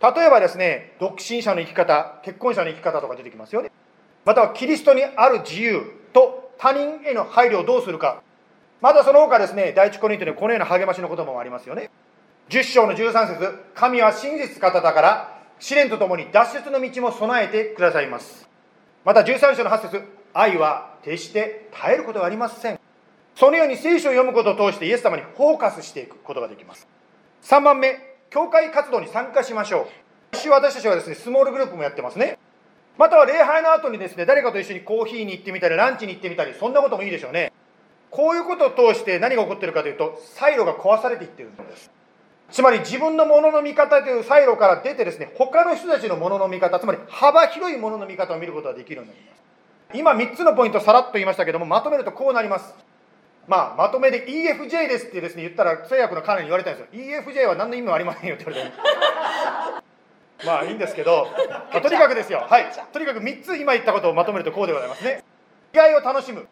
[0.00, 3.70] 例えばですね独身者の生き方結婚者の生き方とか出てきますよね
[4.24, 8.22] またはキリストにある自由と他人への配慮をどうするか
[8.80, 11.90] またその他ですね第一コリントにはこのような励ましの言葉もありますよね
[12.50, 18.48] 10章の13節神は真実方だから試練とともに脱出の道も備えてくださいます。
[19.04, 20.02] また13章の8節
[20.34, 22.78] 愛は決して絶えることはありません。
[23.34, 26.86] そのように聖書を読むことを通してイエス様にフォーカスしていくことができます。
[27.42, 29.86] 3番目教会活動に参加しましょう。
[30.32, 32.38] 一週私たちはですねスモールグループもやってますね。
[32.96, 37.52] または礼拝の後にですね誰かと一緒にコーヒーに行ってみたりランチに行ってみたりそんなこともいいでしょうね。
[38.10, 41.90] こういうことを通して何が起こってるかというとサイロが壊されていってるんです。
[42.50, 49.38] つまり自分のものの見方というサイロから出てですね他の人たちのものの見方つまり幅広いものの見方を見ることができるようになります。
[49.94, 52.74] 今3つのポイントさらっと言いましたけどもまとめるとこうなります。
[53.46, 57.02] まあ、まとめで EFJ ですってですね言ったら通訳の彼に言われたんですよ。
[57.22, 58.76] EFJ は何の意味もありませんよって言われて
[60.44, 61.26] まあいいんですけど、
[61.72, 62.46] まあ、とにかくですよ。
[62.48, 62.66] はい。
[62.92, 65.24] とにかく3つ今言ったことをまとめるとこうでございますね。
[65.72, 66.46] 意外を楽しむ。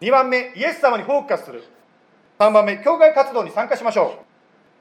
[0.00, 1.64] 2番目イエス様にフォーカスする。
[2.38, 4.33] 3番目教会活動に参加しましょう。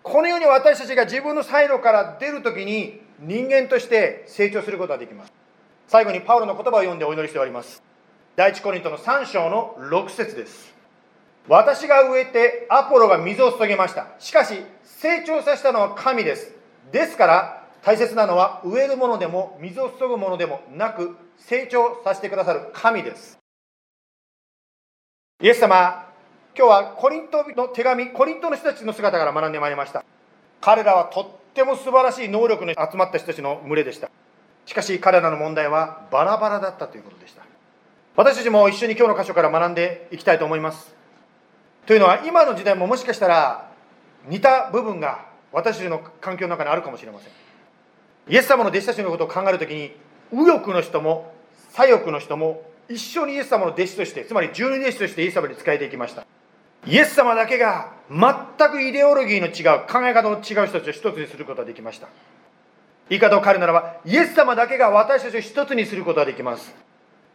[0.04, 5.34] このように私たちが自分のサイロから出るときに人間として成長することができます。
[5.88, 7.82] 最後にパウロの言葉を読んでお祈りしております。
[8.36, 10.74] 第一コリントの3章の6節です。
[11.48, 14.08] 私が植えてアポロが水を注げました。
[14.20, 16.54] しかし成長させたのは神です。
[16.92, 23.38] ですから大切なのは植えるものでも水を注ぐものでもなく成長させてくださる神です。
[25.42, 26.13] イエス様
[26.56, 30.06] 今日はコリントの手紙コリントの人たちの姿から学んでまいりました。
[30.62, 34.10] 彼らはとっても素晴らしい能力の集まった人たちの群れでした。
[34.66, 37.42] しかし彼らの問題はバラバラだったということでした。
[38.16, 40.94] 私たちも一緒に今日の箇所から学んでいきたいと思います。
[41.88, 43.72] というのは今の時代ももしかしたら
[44.28, 47.32] 似た部分が私たちの環境の中にあるかもしれません。
[48.30, 49.92] イエス様の弟子たちのことを考えるときに
[50.32, 51.34] 右翼の人も
[51.72, 56.26] 左翼の人も一緒にイエス様の弟子としてつまり十二弟子としてイエス様に仕えていきました。
[56.86, 62.08] イエス様だけが全くイデオロギーの違う考え方の違う人たちを一つにすることができました。
[63.10, 66.74] 言い方を変えるならばイエス様だけが私たちを一つにすることができます。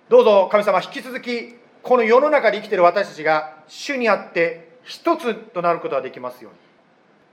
[0.08, 6.58] どうぞ神様引き続きこの世の中で生きている私たちが主にあって一つとなることができますように。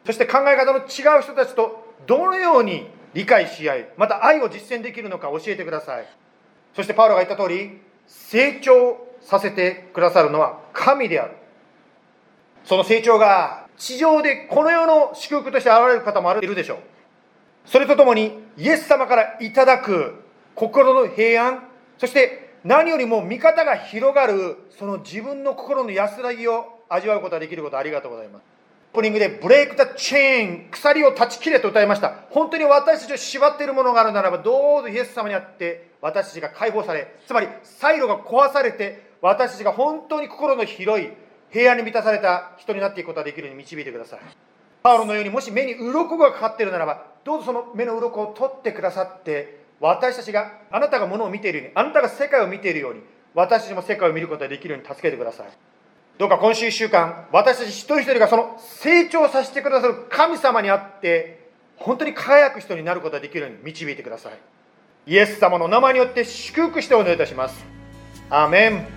[0.05, 6.07] そして考え方の違う人たちとどのように理解し合いまた愛を実践できるのか教えてください。
[6.75, 11.33] そしてパウロが言った通り成長させてくださるのは神である。
[12.65, 16.77] その成長が地上でこの世の祝福として現れる方もあるでしょう。
[17.65, 21.63] それとともにイエス様からいただく心の平安
[21.97, 28.43] そして何よりも見方が広がるその自分の心の安らぎを味わうことができることありがとうございます。
[28.93, 32.15] オープニングでブレイク・ザ・チェーン鎖を断ち切れと歌いました。
[32.29, 41.09] 本当に私たちを縛っているものがあるならばどうぞイエス様にあって私たちが解放されつまりサイロが壊されて私たちが本当に心の広い
[41.55, 44.19] 平安に満たされた人になっていくことができるように導いてください。
[44.83, 52.99] パウロのようにもし目に鱗がかかっているならばどうぞその目の鱗を取ってくださって私たちがあなたがものを見ているようにあなたが世界を見ているように
[53.33, 55.47] 私たちも世界を見ることができるように助けてください。
[56.17, 64.33] どうか今週1週間私たち一人一人がその成長させてくださる神様にあって本当に輝く人になることができるように導いてください。
[65.07, 67.65] イエス様の名前によって祝福してお願いいたします。
[68.29, 68.94] アーメン。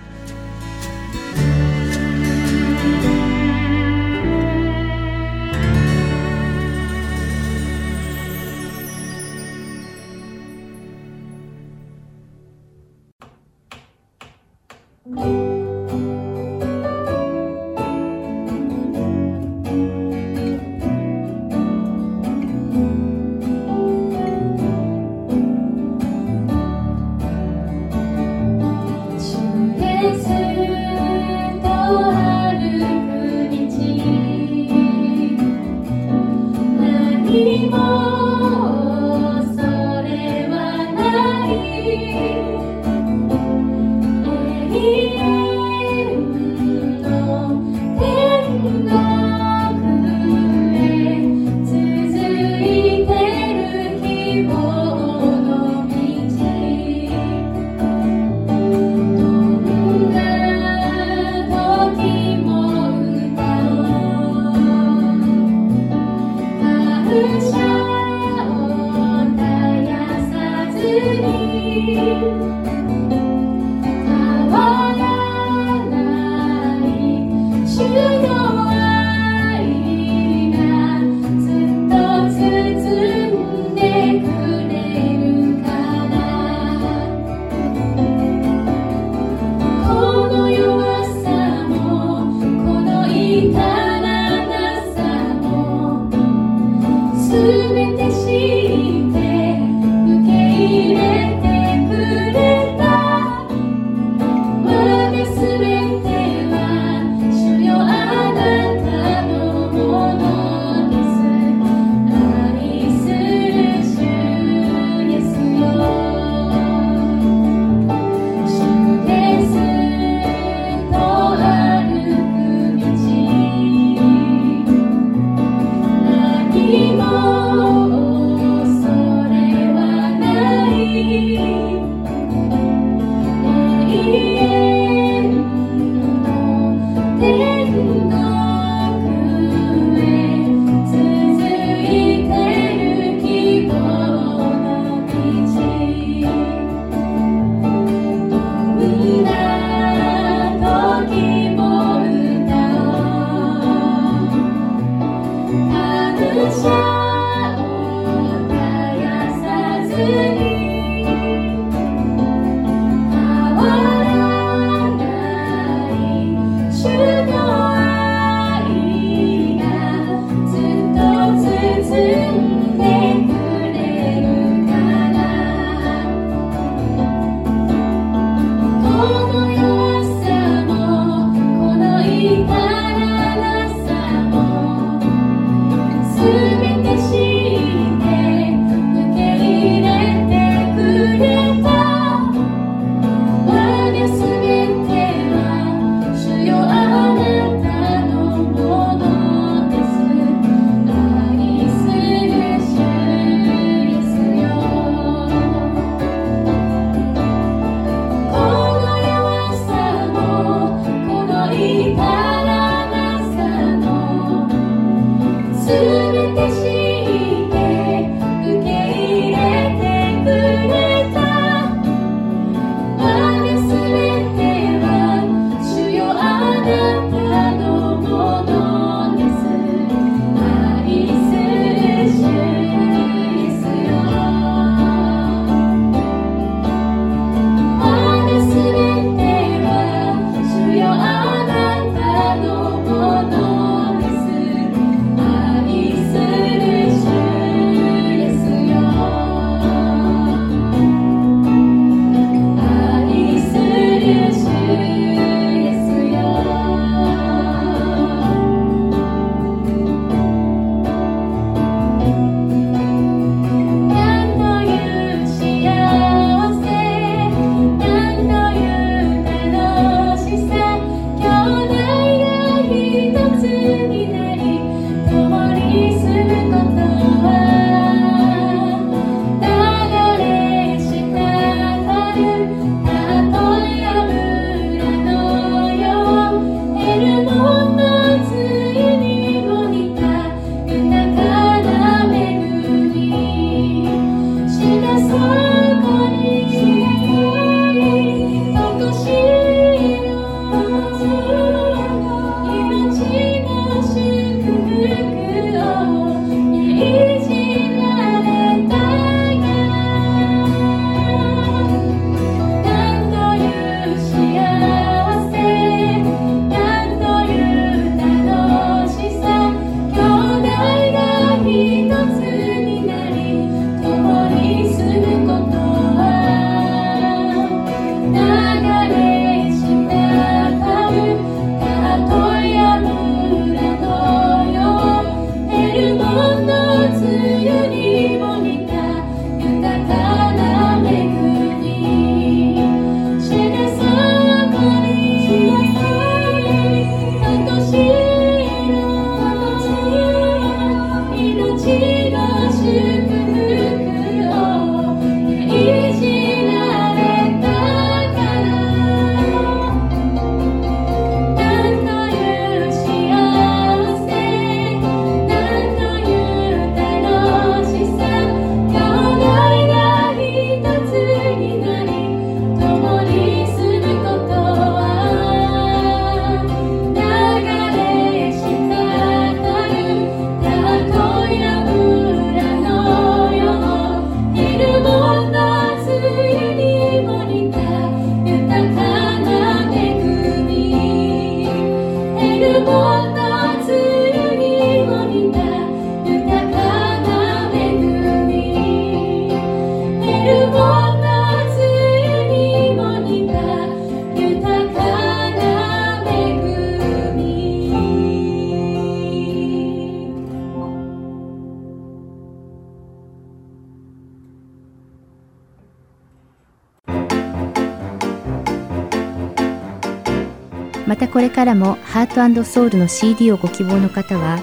[421.49, 424.37] らもハートソウルの CD をご希望の方は、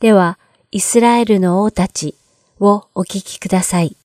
[0.00, 0.38] では、
[0.70, 2.14] イスラエルの王たち
[2.60, 3.96] をお聞きください。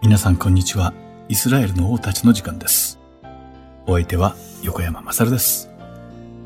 [0.00, 0.94] 皆さんこんにちは。
[1.28, 3.00] イスラエルの王たちの時間です。
[3.86, 5.69] お相手は横山まさるです。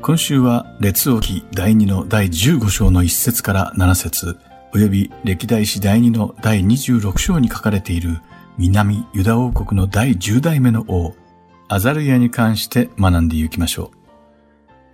[0.05, 4.37] 今週は列王記第2の第15章の1節から7節
[4.71, 8.21] 及び歴代史第2の第26章に書かれている
[8.59, 11.15] 南ユダ王国の第10代目の王、
[11.69, 13.97] アザルヤに関して学んでいきましょう。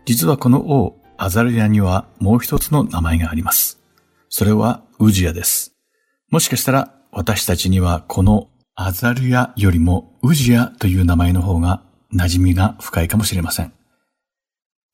[0.05, 3.81] 実はこの王、アザルヤにはもう一つの名前があります。
[4.29, 5.75] それはウジヤです。
[6.29, 11.83] もしかしたら私たちにはこのアザルヤよりもウジヤという名前の方が
[12.13, 13.73] 馴染みが深いかもしれません。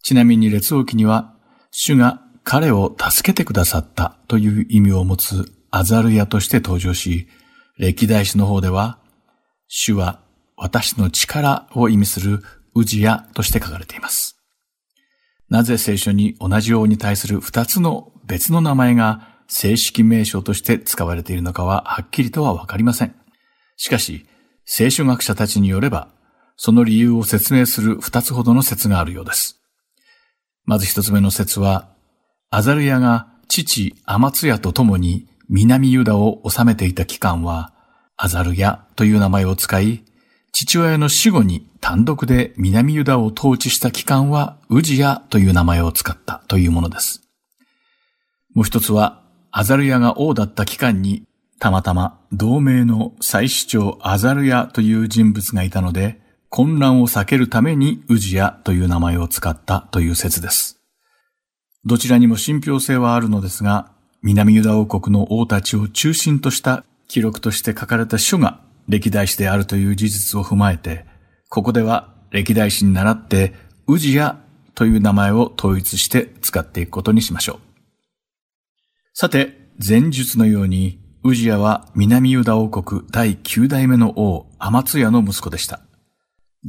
[0.03, 1.35] ちなみに列王記には、
[1.71, 7.27] 主が彼を助けてくださったという意味を持つアザルヤとして登場し、
[7.77, 8.99] 歴代史の方では、
[9.67, 10.21] 主は
[10.55, 12.41] 私の力を意味する
[12.73, 14.37] ウジヤとして書かれています。
[15.49, 23.15] なぜ聖書に同じ王に対する二つの別の名前が正式名称として使われているのかははっきりとはわかりません。
[23.77, 24.25] しかし、
[24.65, 26.09] 聖書学者たちによれば、
[26.57, 29.56] その理由を説明する二つほどの説があるようです。
[30.67, 31.87] まず一つ目の説は、
[32.49, 37.73] アザルヤが父アマツヤと共に南ユダを治めていた期間は、
[38.17, 40.03] アザルヤという名前を使い、
[40.51, 47.21] 父親の死後に単独で南ユダを統治した期間はウジヤという名前を使ったというものです。
[48.53, 51.23] もう一つは、アザルヤが王だった期間に、
[51.59, 60.79] たまたま同盟の再主張アザルヤという人物がいたので、混乱を避けるためにウジヤという名前を使ったという説です。
[61.85, 63.91] どちらにも信憑性はあるのですが、
[64.21, 71.05] 南ユダ王国の王たちを中心とした記録として書かれた書が歴代史であるという事実を踏まえて、
[71.49, 73.53] ここでは歴代史に倣って
[73.87, 74.39] ウジヤ
[74.75, 77.59] という名前を統一して使っていくことにしましょう。
[79.13, 85.86] さて、前述のように、ウジヤは南ユダ王国第9代目の王アマツヤの息子でした。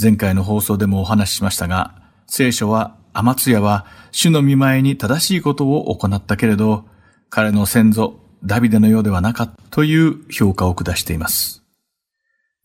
[0.01, 1.95] 前回の放送でもお話ししましたが、
[2.27, 6.85] 聖書は、アマツヤは主の見前に正しいことを行ったけれど、
[7.31, 11.65] 彼の先祖、ダビデのようではなかったという評価を下しています。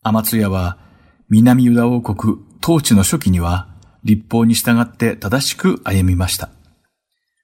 [0.02, 0.78] アマツヤは、
[1.28, 3.68] 南ユダ王国統治の初期には、
[4.04, 6.50] 立法に従って正しく歩みました。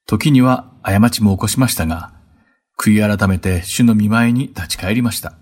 [0.06, 2.12] 時には過ちも起こしましたが、
[2.78, 5.34] 悔い改めて主の見前に立ち返りました。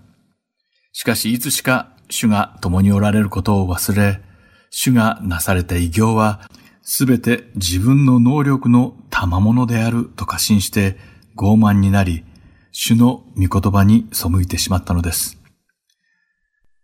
[0.91, 4.21] しかしいつしか主が共におられることを忘れ、
[4.69, 6.49] 主がなされた偉業は、
[6.81, 10.97] すべて自分の能力の賜物であると過信して
[11.35, 12.23] 傲慢になり、
[12.71, 15.37] 主の御言葉に背いてしまったのです。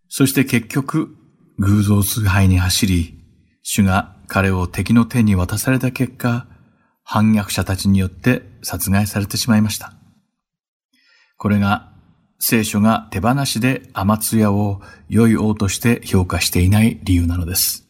[0.10, 1.16] そして結局、
[1.58, 3.20] 偶像崇拝に走り、
[3.64, 6.48] 主が彼を敵の手に渡された結果、
[7.04, 9.94] 反逆者たちによって殺害されてしまいました。
[11.38, 11.95] これが
[12.48, 14.80] 聖書が手放しでアマツヤを
[15.10, 17.88] 良い王として評価していない理由なのです。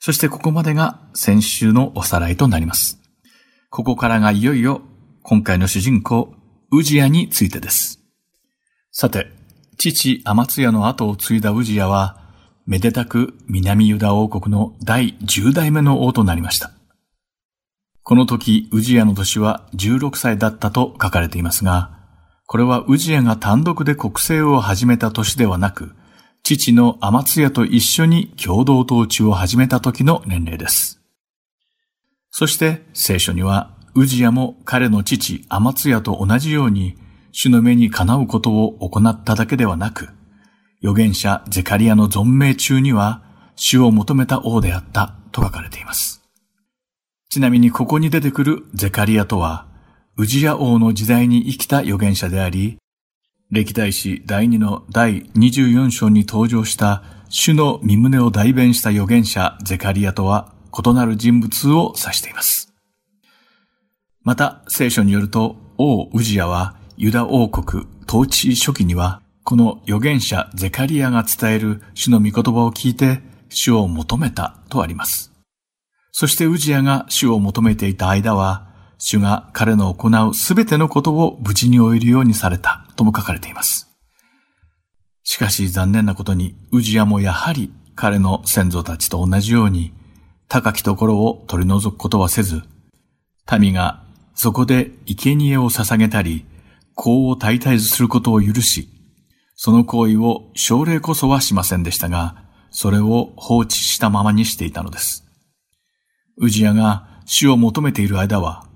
[0.00, 2.98] そしてここまでが先週のおさらいとなります。
[3.70, 4.82] ここからがいよいよ
[5.22, 6.34] 今回の主人公、
[6.72, 8.00] ウジヤについてです。
[8.90, 9.28] さて、
[9.78, 12.20] 父アマツヤの後を継いだウジヤは、
[12.66, 16.72] めでたく南ユダ王国の第10代目の王となりました。
[18.02, 21.99] この時、ウジヤの年は16歳だったと書かれていますが、
[22.52, 25.94] これはウジヤが単独で国政を始めた年ではなく、
[26.42, 31.00] 父のアマツヤと一緒に共同統治を始めた時の年齢です。
[32.32, 36.96] そして聖書には、ウジヤも彼の父アマツヤと同じように、
[37.30, 40.08] 主の目にかなうことを行っただけではなく、
[40.82, 43.22] 預言者ゼカリアの存命中には、
[43.54, 46.20] 主を求めた王であったと書かれています。
[47.28, 49.69] ちなみにここに出てくるゼカリアとは、
[50.20, 52.76] ウジヤ王の時代に生きた預言者であり、
[53.50, 62.74] 歴代史第2の第24章に登場した主の身胸を代弁した預言者ゼカリアとは異なる人物を指しています。
[64.22, 75.32] また聖書によると王ウジヤはユダ王国統治初期にはこの預言者ゼカリアが伝える主の御言葉を聞いて主を求めたとあります。
[76.12, 78.69] そしてウジヤが主を求めていた間は、
[79.02, 83.88] 主が彼の行うすべてのことを無事に終えるようにされたとも書かれています。
[85.24, 89.92] しかし残念なことに、ウジヤもやはり彼の先祖たちと同じように、
[90.48, 92.62] 高きところを取り除くことはせず、
[93.58, 96.44] 民がそこで生贄を捧げたり、
[96.98, 98.90] 功を大体することを許し、
[99.54, 105.24] その行為を奨励こそはしませんでしたが、それを放置したままにしていたのです。
[106.36, 108.69] ウジヤが主を求めている間は、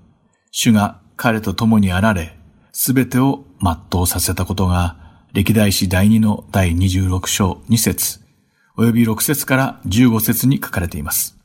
[0.57, 2.37] 主が彼と共にあられ、
[2.71, 4.95] すべてを全うさせたことが、
[5.33, 8.21] 歴代史第2の第26章2節
[8.77, 11.37] 及び6節から15節に書かれています。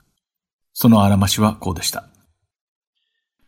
[0.72, 2.08] そのあらましはこうでした。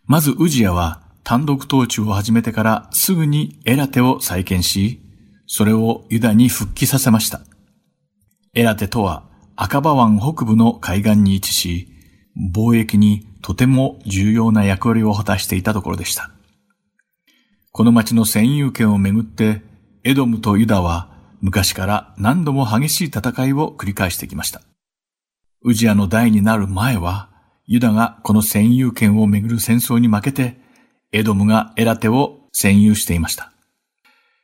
[0.05, 5.01] まずウジヤは単独統治を始めてからすぐにエラテを再建し、
[5.47, 7.41] それをユダに復帰させました。
[8.55, 9.23] エラテとは
[9.55, 11.87] 赤羽湾北部の海岸に位置し、
[12.53, 16.31] 貿易にとても重要な役割を果たしていたところでした。
[17.73, 19.63] この町の占有権をめぐって、
[20.05, 24.63] エドムとユダは昔から何度も激しい戦いを繰り返してきました。
[25.63, 27.31] ウジアの代になる前は、
[27.67, 30.61] ユダがこの占有権をめぐる戦争に負けて、
[31.13, 33.53] エドムがエラテを占有していました。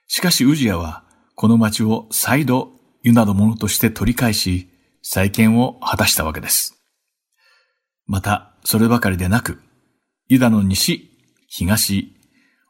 [0.07, 2.73] しかしウジアは、この町を再度
[3.03, 4.69] ユダのものとして取り返し、
[5.03, 6.83] 再建を果たしたわけです。
[8.07, 9.61] また、そればかりでなく、
[10.29, 11.11] ユダの西、
[11.47, 12.15] 東、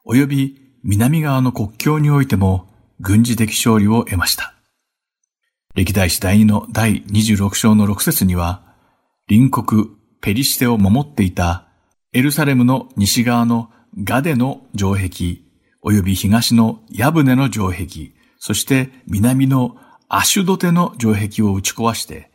[0.05, 2.67] 及び南側の国境においても
[2.99, 4.53] 軍事的勝利を得ました。
[5.75, 8.63] 歴代史第2の第26章の6節には、
[9.27, 9.85] 隣国
[10.21, 11.67] ペリシテを守っていた
[12.11, 13.69] エルサレムの西側の
[14.03, 15.41] ガデの城壁、
[15.83, 19.77] 及び東のヤブネの城壁、そして南の
[20.07, 22.31] アシュドテの城壁を打ち壊して、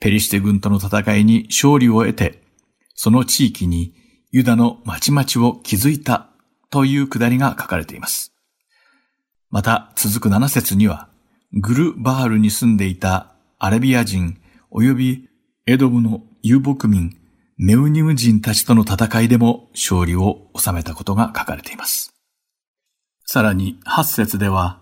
[0.00, 2.41] ペリシテ軍との戦いに勝利を得て、
[2.94, 3.94] その地域に
[4.30, 6.28] ユダの町々を築いた
[6.70, 8.32] というくだりが書かれています。
[9.50, 11.08] また続く7節には、
[11.52, 14.38] グルバールに住んでいたアラビア人
[14.72, 15.28] 及び
[15.66, 17.16] エドムの遊牧民
[17.58, 22.14] メウニム人たちとの戦いでも勝利を収めたことが書かれています。
[23.26, 24.80] さらに8節では、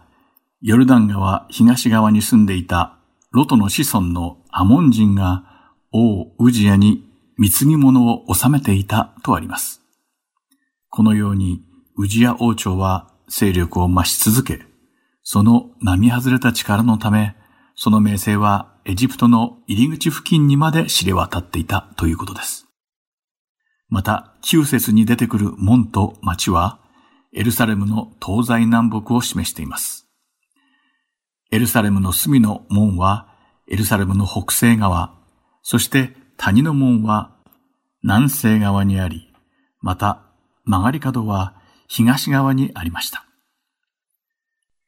[0.62, 2.98] ヨルダン川東側に住んでいた
[3.32, 5.44] ロトの子孫のアモン人が
[5.92, 7.09] 王ウジヤに
[7.40, 9.80] 貢ぎ物を収めていたとあります。
[10.90, 11.62] このように
[11.96, 14.62] ウジヤ王朝は勢力を増し続け、
[15.22, 17.34] その並外れた力のため、
[17.76, 22.66] その名声はエジプトの入り口付近にまで知れ渡っていたということです。
[23.88, 26.78] また、旧節に出てくる門と町は、
[27.34, 30.06] エルサレムの東西南北を示しています。
[31.50, 33.34] エルサレムの隅の門は、
[33.66, 35.14] エルサレムの北西側、
[35.62, 37.36] そして谷の門は
[38.02, 39.30] 南西側にあり、
[39.82, 40.22] また
[40.64, 41.54] 曲がり角は
[41.86, 43.26] 東側にありました。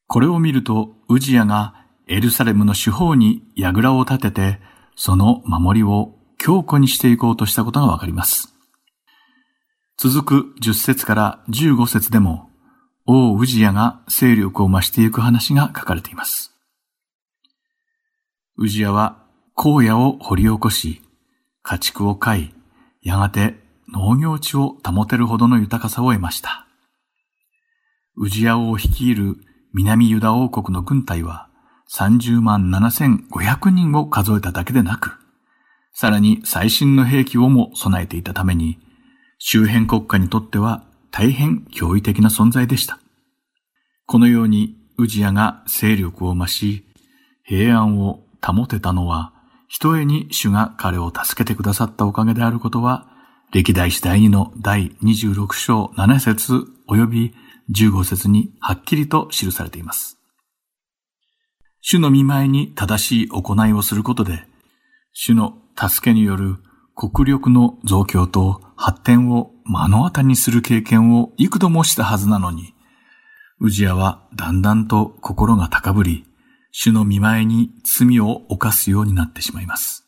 [0.06, 1.74] これを見ると、ウジヤが
[2.08, 4.60] エルサレムの四方に櫓を立てて、
[4.96, 8.54] その守りを強固にしていこうとしたことがわかります。
[9.98, 12.48] 続く10節から15節でも、
[13.04, 16.56] 王ウジヤが勢力を増していく話が書かれています。
[18.56, 19.18] ウジヤは
[19.54, 21.02] 荒野を掘り起こし、
[21.62, 22.54] 家畜を飼い、
[23.02, 23.56] やがて
[23.88, 26.66] 農業地を保てるほどの豊かさを得ました。
[28.16, 29.36] ウジヤ王率いる
[29.72, 31.48] 南ユダ王国の軍隊は
[31.90, 35.18] 30万7500人を数えただけでなく、
[35.94, 38.78] さらに最新の兵器をも備えていたために、
[39.38, 42.98] 周辺国家にとっては大変驚異的な存在でした。
[44.06, 46.84] このようにウジヤが勢力を増し、
[47.44, 49.32] 平安を保てたのは、
[49.72, 53.08] ひとえに主が彼を助けてくださったおかげであることは、
[53.54, 57.34] 歴代史第2の第26章7節及び
[57.74, 60.18] 15節にはっきりと記されています。
[61.80, 64.44] 主の見前に正しい行いをすることで、
[65.14, 66.58] 主の助けによる
[66.94, 72.74] 国力の増強と発展を目の当たりにする経験を幾度もしたはずなのに、
[73.58, 76.26] ウジヤはだんだんと心が高ぶり、
[76.72, 80.04] 主の見前に罪を犯すようになってしまいます。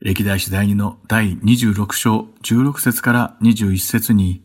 [0.00, 4.42] 歴代史第2の第26章16節から21節に、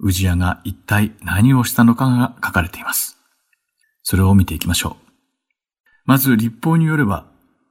[0.00, 3.18] ウジヤが一体何をしたのかが書かれています。
[4.02, 5.10] それを見ていきましょう。
[6.06, 7.26] まず立法によれば、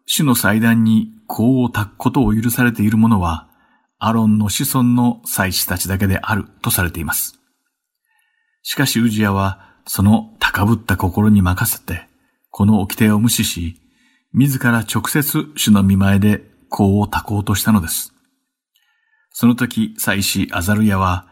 [0.05, 3.49] 主の祭壇に香を焚くことを許されている者は、
[3.97, 7.39] アロンの子孫の祭司たちだけであるとされています。
[8.61, 12.12] しかしウジヤは、その高ぶった心に任せて、
[12.55, 13.81] この掟を無視し、
[14.31, 18.13] 自ら直接主の見前で香を焚こうとしたのです。
[19.31, 21.25] その時、祭司アザルヤは、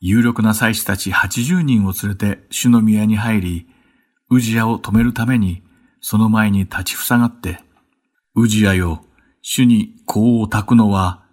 [0.00, 3.66] 有力な祭司たち80人を連れて主の宮に入り、
[4.30, 5.62] ウジヤを止めるために、
[6.00, 7.60] その前に立ちふさがって、
[8.34, 9.04] ウジヤよ、
[9.42, 11.26] 主に香を焚くのは、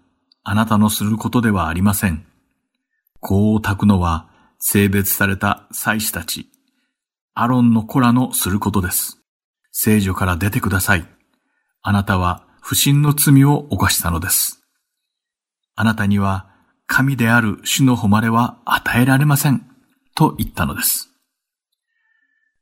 [0.43, 2.25] あなたのすることではありません。
[3.21, 4.29] 香を焚くのは、
[4.59, 6.49] 性別された祭司たち、
[7.33, 9.20] アロンの子らのすることです。
[9.71, 11.05] 聖女から出てください。
[11.81, 14.61] あなたは不信の罪を犯したのです。
[15.75, 16.49] あなたには
[16.85, 19.65] 神である主の誉れは与えられません。
[20.13, 21.09] と言ったのです。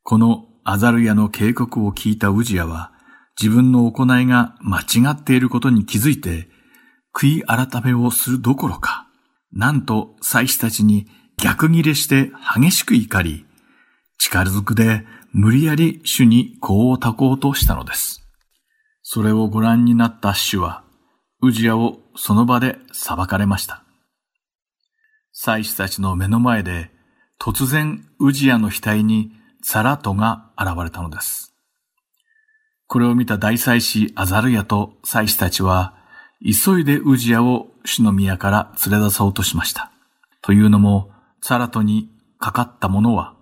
[0.04, 2.92] このアザルヤの警告を聞いたウジヤは、
[3.42, 6.48] 自分の行いが間違っていることに気づいて、
[7.14, 9.08] 悔い改めをするどころか、
[9.52, 11.08] なんと祭司たちに
[11.38, 13.46] 逆ギレして激しく怒り、
[14.20, 18.28] 力ずくで無理やり主に香を焚こうとしたのです。
[19.04, 20.84] それをご覧になった主は、
[21.42, 23.84] ウジヤをその場で裁かれました。
[25.32, 26.92] 祭司たちの目の前で
[27.40, 29.32] 突然ウジヤの額に
[29.64, 31.54] サラトが現れたのです。
[32.88, 35.96] これを見た大祭司アザルヤと祭司たちは
[36.44, 39.92] 急いでウジヤを主の宮から連れ出そうとしました。
[40.42, 41.12] というのも、
[41.42, 42.10] サラトに
[42.40, 43.36] かかった者は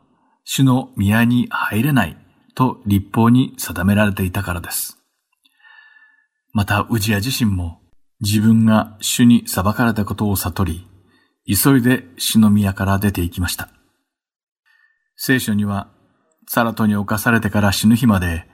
[0.49, 2.17] 主の宮に入れない
[2.55, 4.97] と立法に定められていたからです。
[6.53, 7.81] また、ウジヤ自身も
[8.21, 10.87] 自分が主に裁かれたことを悟り、
[11.45, 13.67] 急いで死の宮から出て行きました。
[15.17, 15.89] 聖書には、
[16.47, 18.47] サラトに侵されてから死ぬ日まで、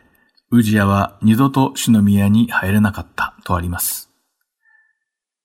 [0.49, 4.09] ウジヤは二度と死の宮に入れなかったとあります。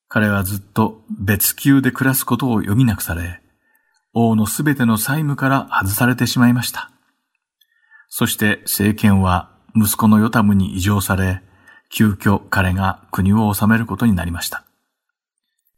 [0.09, 3.42] 彼はずっと別宮で暮らすことを余儀なくされ、
[4.13, 6.91] 王のすべての債務から外されてしまいました。
[8.09, 11.43] そして政権は息子のヨタムに異常され、
[11.91, 14.65] 急遽彼が国を治めることになりました。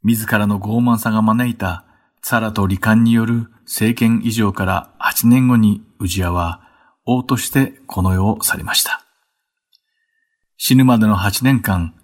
[0.03, 1.85] 自らの傲慢さが招いた
[2.23, 6.63] ツァラと離間による政権以上から8年後にウジヤは
[7.05, 9.05] 王としてこの世を去りました。
[10.57, 11.95] 死ぬまでの8年間、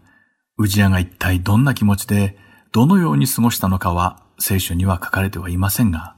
[0.59, 2.39] ウジヤが一体どんな気持ちで
[2.73, 6.16] どのように過ごしたのかは聖書には書かれてはいませんが、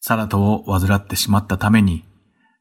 [0.00, 2.04] サラトを患ってしまったために、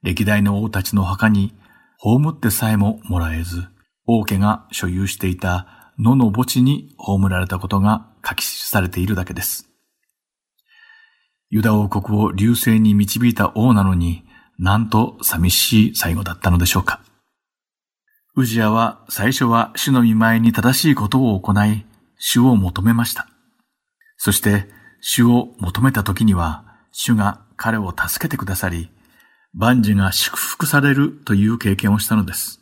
[0.03, 1.53] 歴代の王たちの墓に
[1.99, 3.65] 葬ってさえももらえず、
[4.05, 9.69] 王家が所有していた野の墓地に葬られたことが書き記されているだけです。
[11.49, 14.23] ユダ王国を流星に導いた王なのに、
[14.59, 17.01] なんと寂しい最後だったのでしょうか。
[18.35, 21.85] ウジアは最初は主の見舞いに正しいことを行い、
[22.19, 23.27] 主を求めました。
[24.17, 24.67] そして、
[25.01, 26.66] 主を求めた時には、
[26.99, 28.89] 主が彼を助けてくださり、
[29.53, 32.59] 万事が祝福されるという経験をしたのです。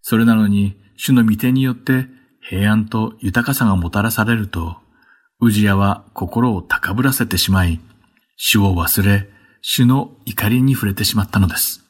[0.00, 2.06] それなのに、主の御手によって
[2.40, 4.78] 平安と豊かさがもたらされると、
[5.38, 7.78] ウジヤは心を高ぶらせてしまい、
[8.36, 9.28] 主を忘れ、
[9.60, 11.84] 主の怒りに触れてしまったのです。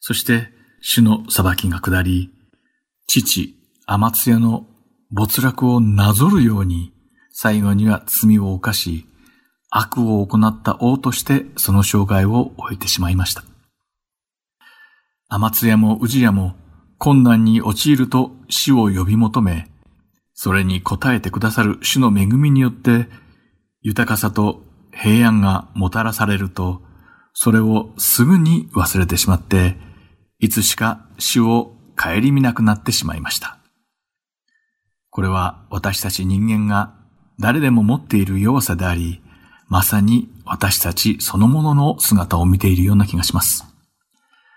[0.00, 0.52] そして、
[0.82, 2.30] 主の裁きが下り、
[3.06, 3.56] 父、
[3.86, 4.66] アマツヤの
[5.10, 6.92] 没落をなぞるように、
[7.32, 9.06] 最後には罪を犯し、
[9.70, 13.44] 悪を行った王としてその生涯を終えてしまいました。
[15.28, 16.56] アマツヤもウジヤも
[16.98, 19.70] 困難に陥ると死を呼び求め、
[20.34, 23.08] それに応えてくださる主の恵みによって、
[23.80, 24.62] 豊かさと
[24.92, 26.82] 平安がもたらされると、
[27.32, 29.76] それをすぐに忘れてしまって、
[30.40, 33.58] いつしか主を顧みなくなってしまいました。
[35.10, 36.94] これは私たち人間が
[37.38, 39.22] 誰でも持っている弱さであり、
[39.70, 43.64] まさに私たちそのものの姿を見ているような気がします。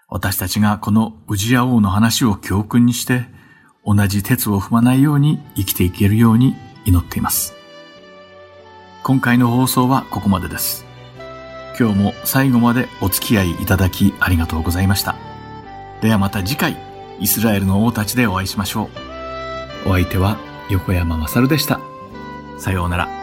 [0.09, 3.28] 私たちがこの宇治屋王の話を教訓にして、
[3.86, 6.55] 同じ鉄を踏まないように生きていけるように
[6.86, 7.53] 祈っています。
[9.03, 10.84] 今回の放送はここまでです。
[11.80, 15.16] 今日も最後までお付き合いいただきありがとうございました。
[16.01, 16.76] ではまた次回、
[17.20, 18.89] イスラエルの王たちでお会いしましょ
[19.86, 19.89] う。
[19.89, 20.39] お相手は
[20.72, 21.80] 横山まさるでした。
[22.57, 23.22] さようなら。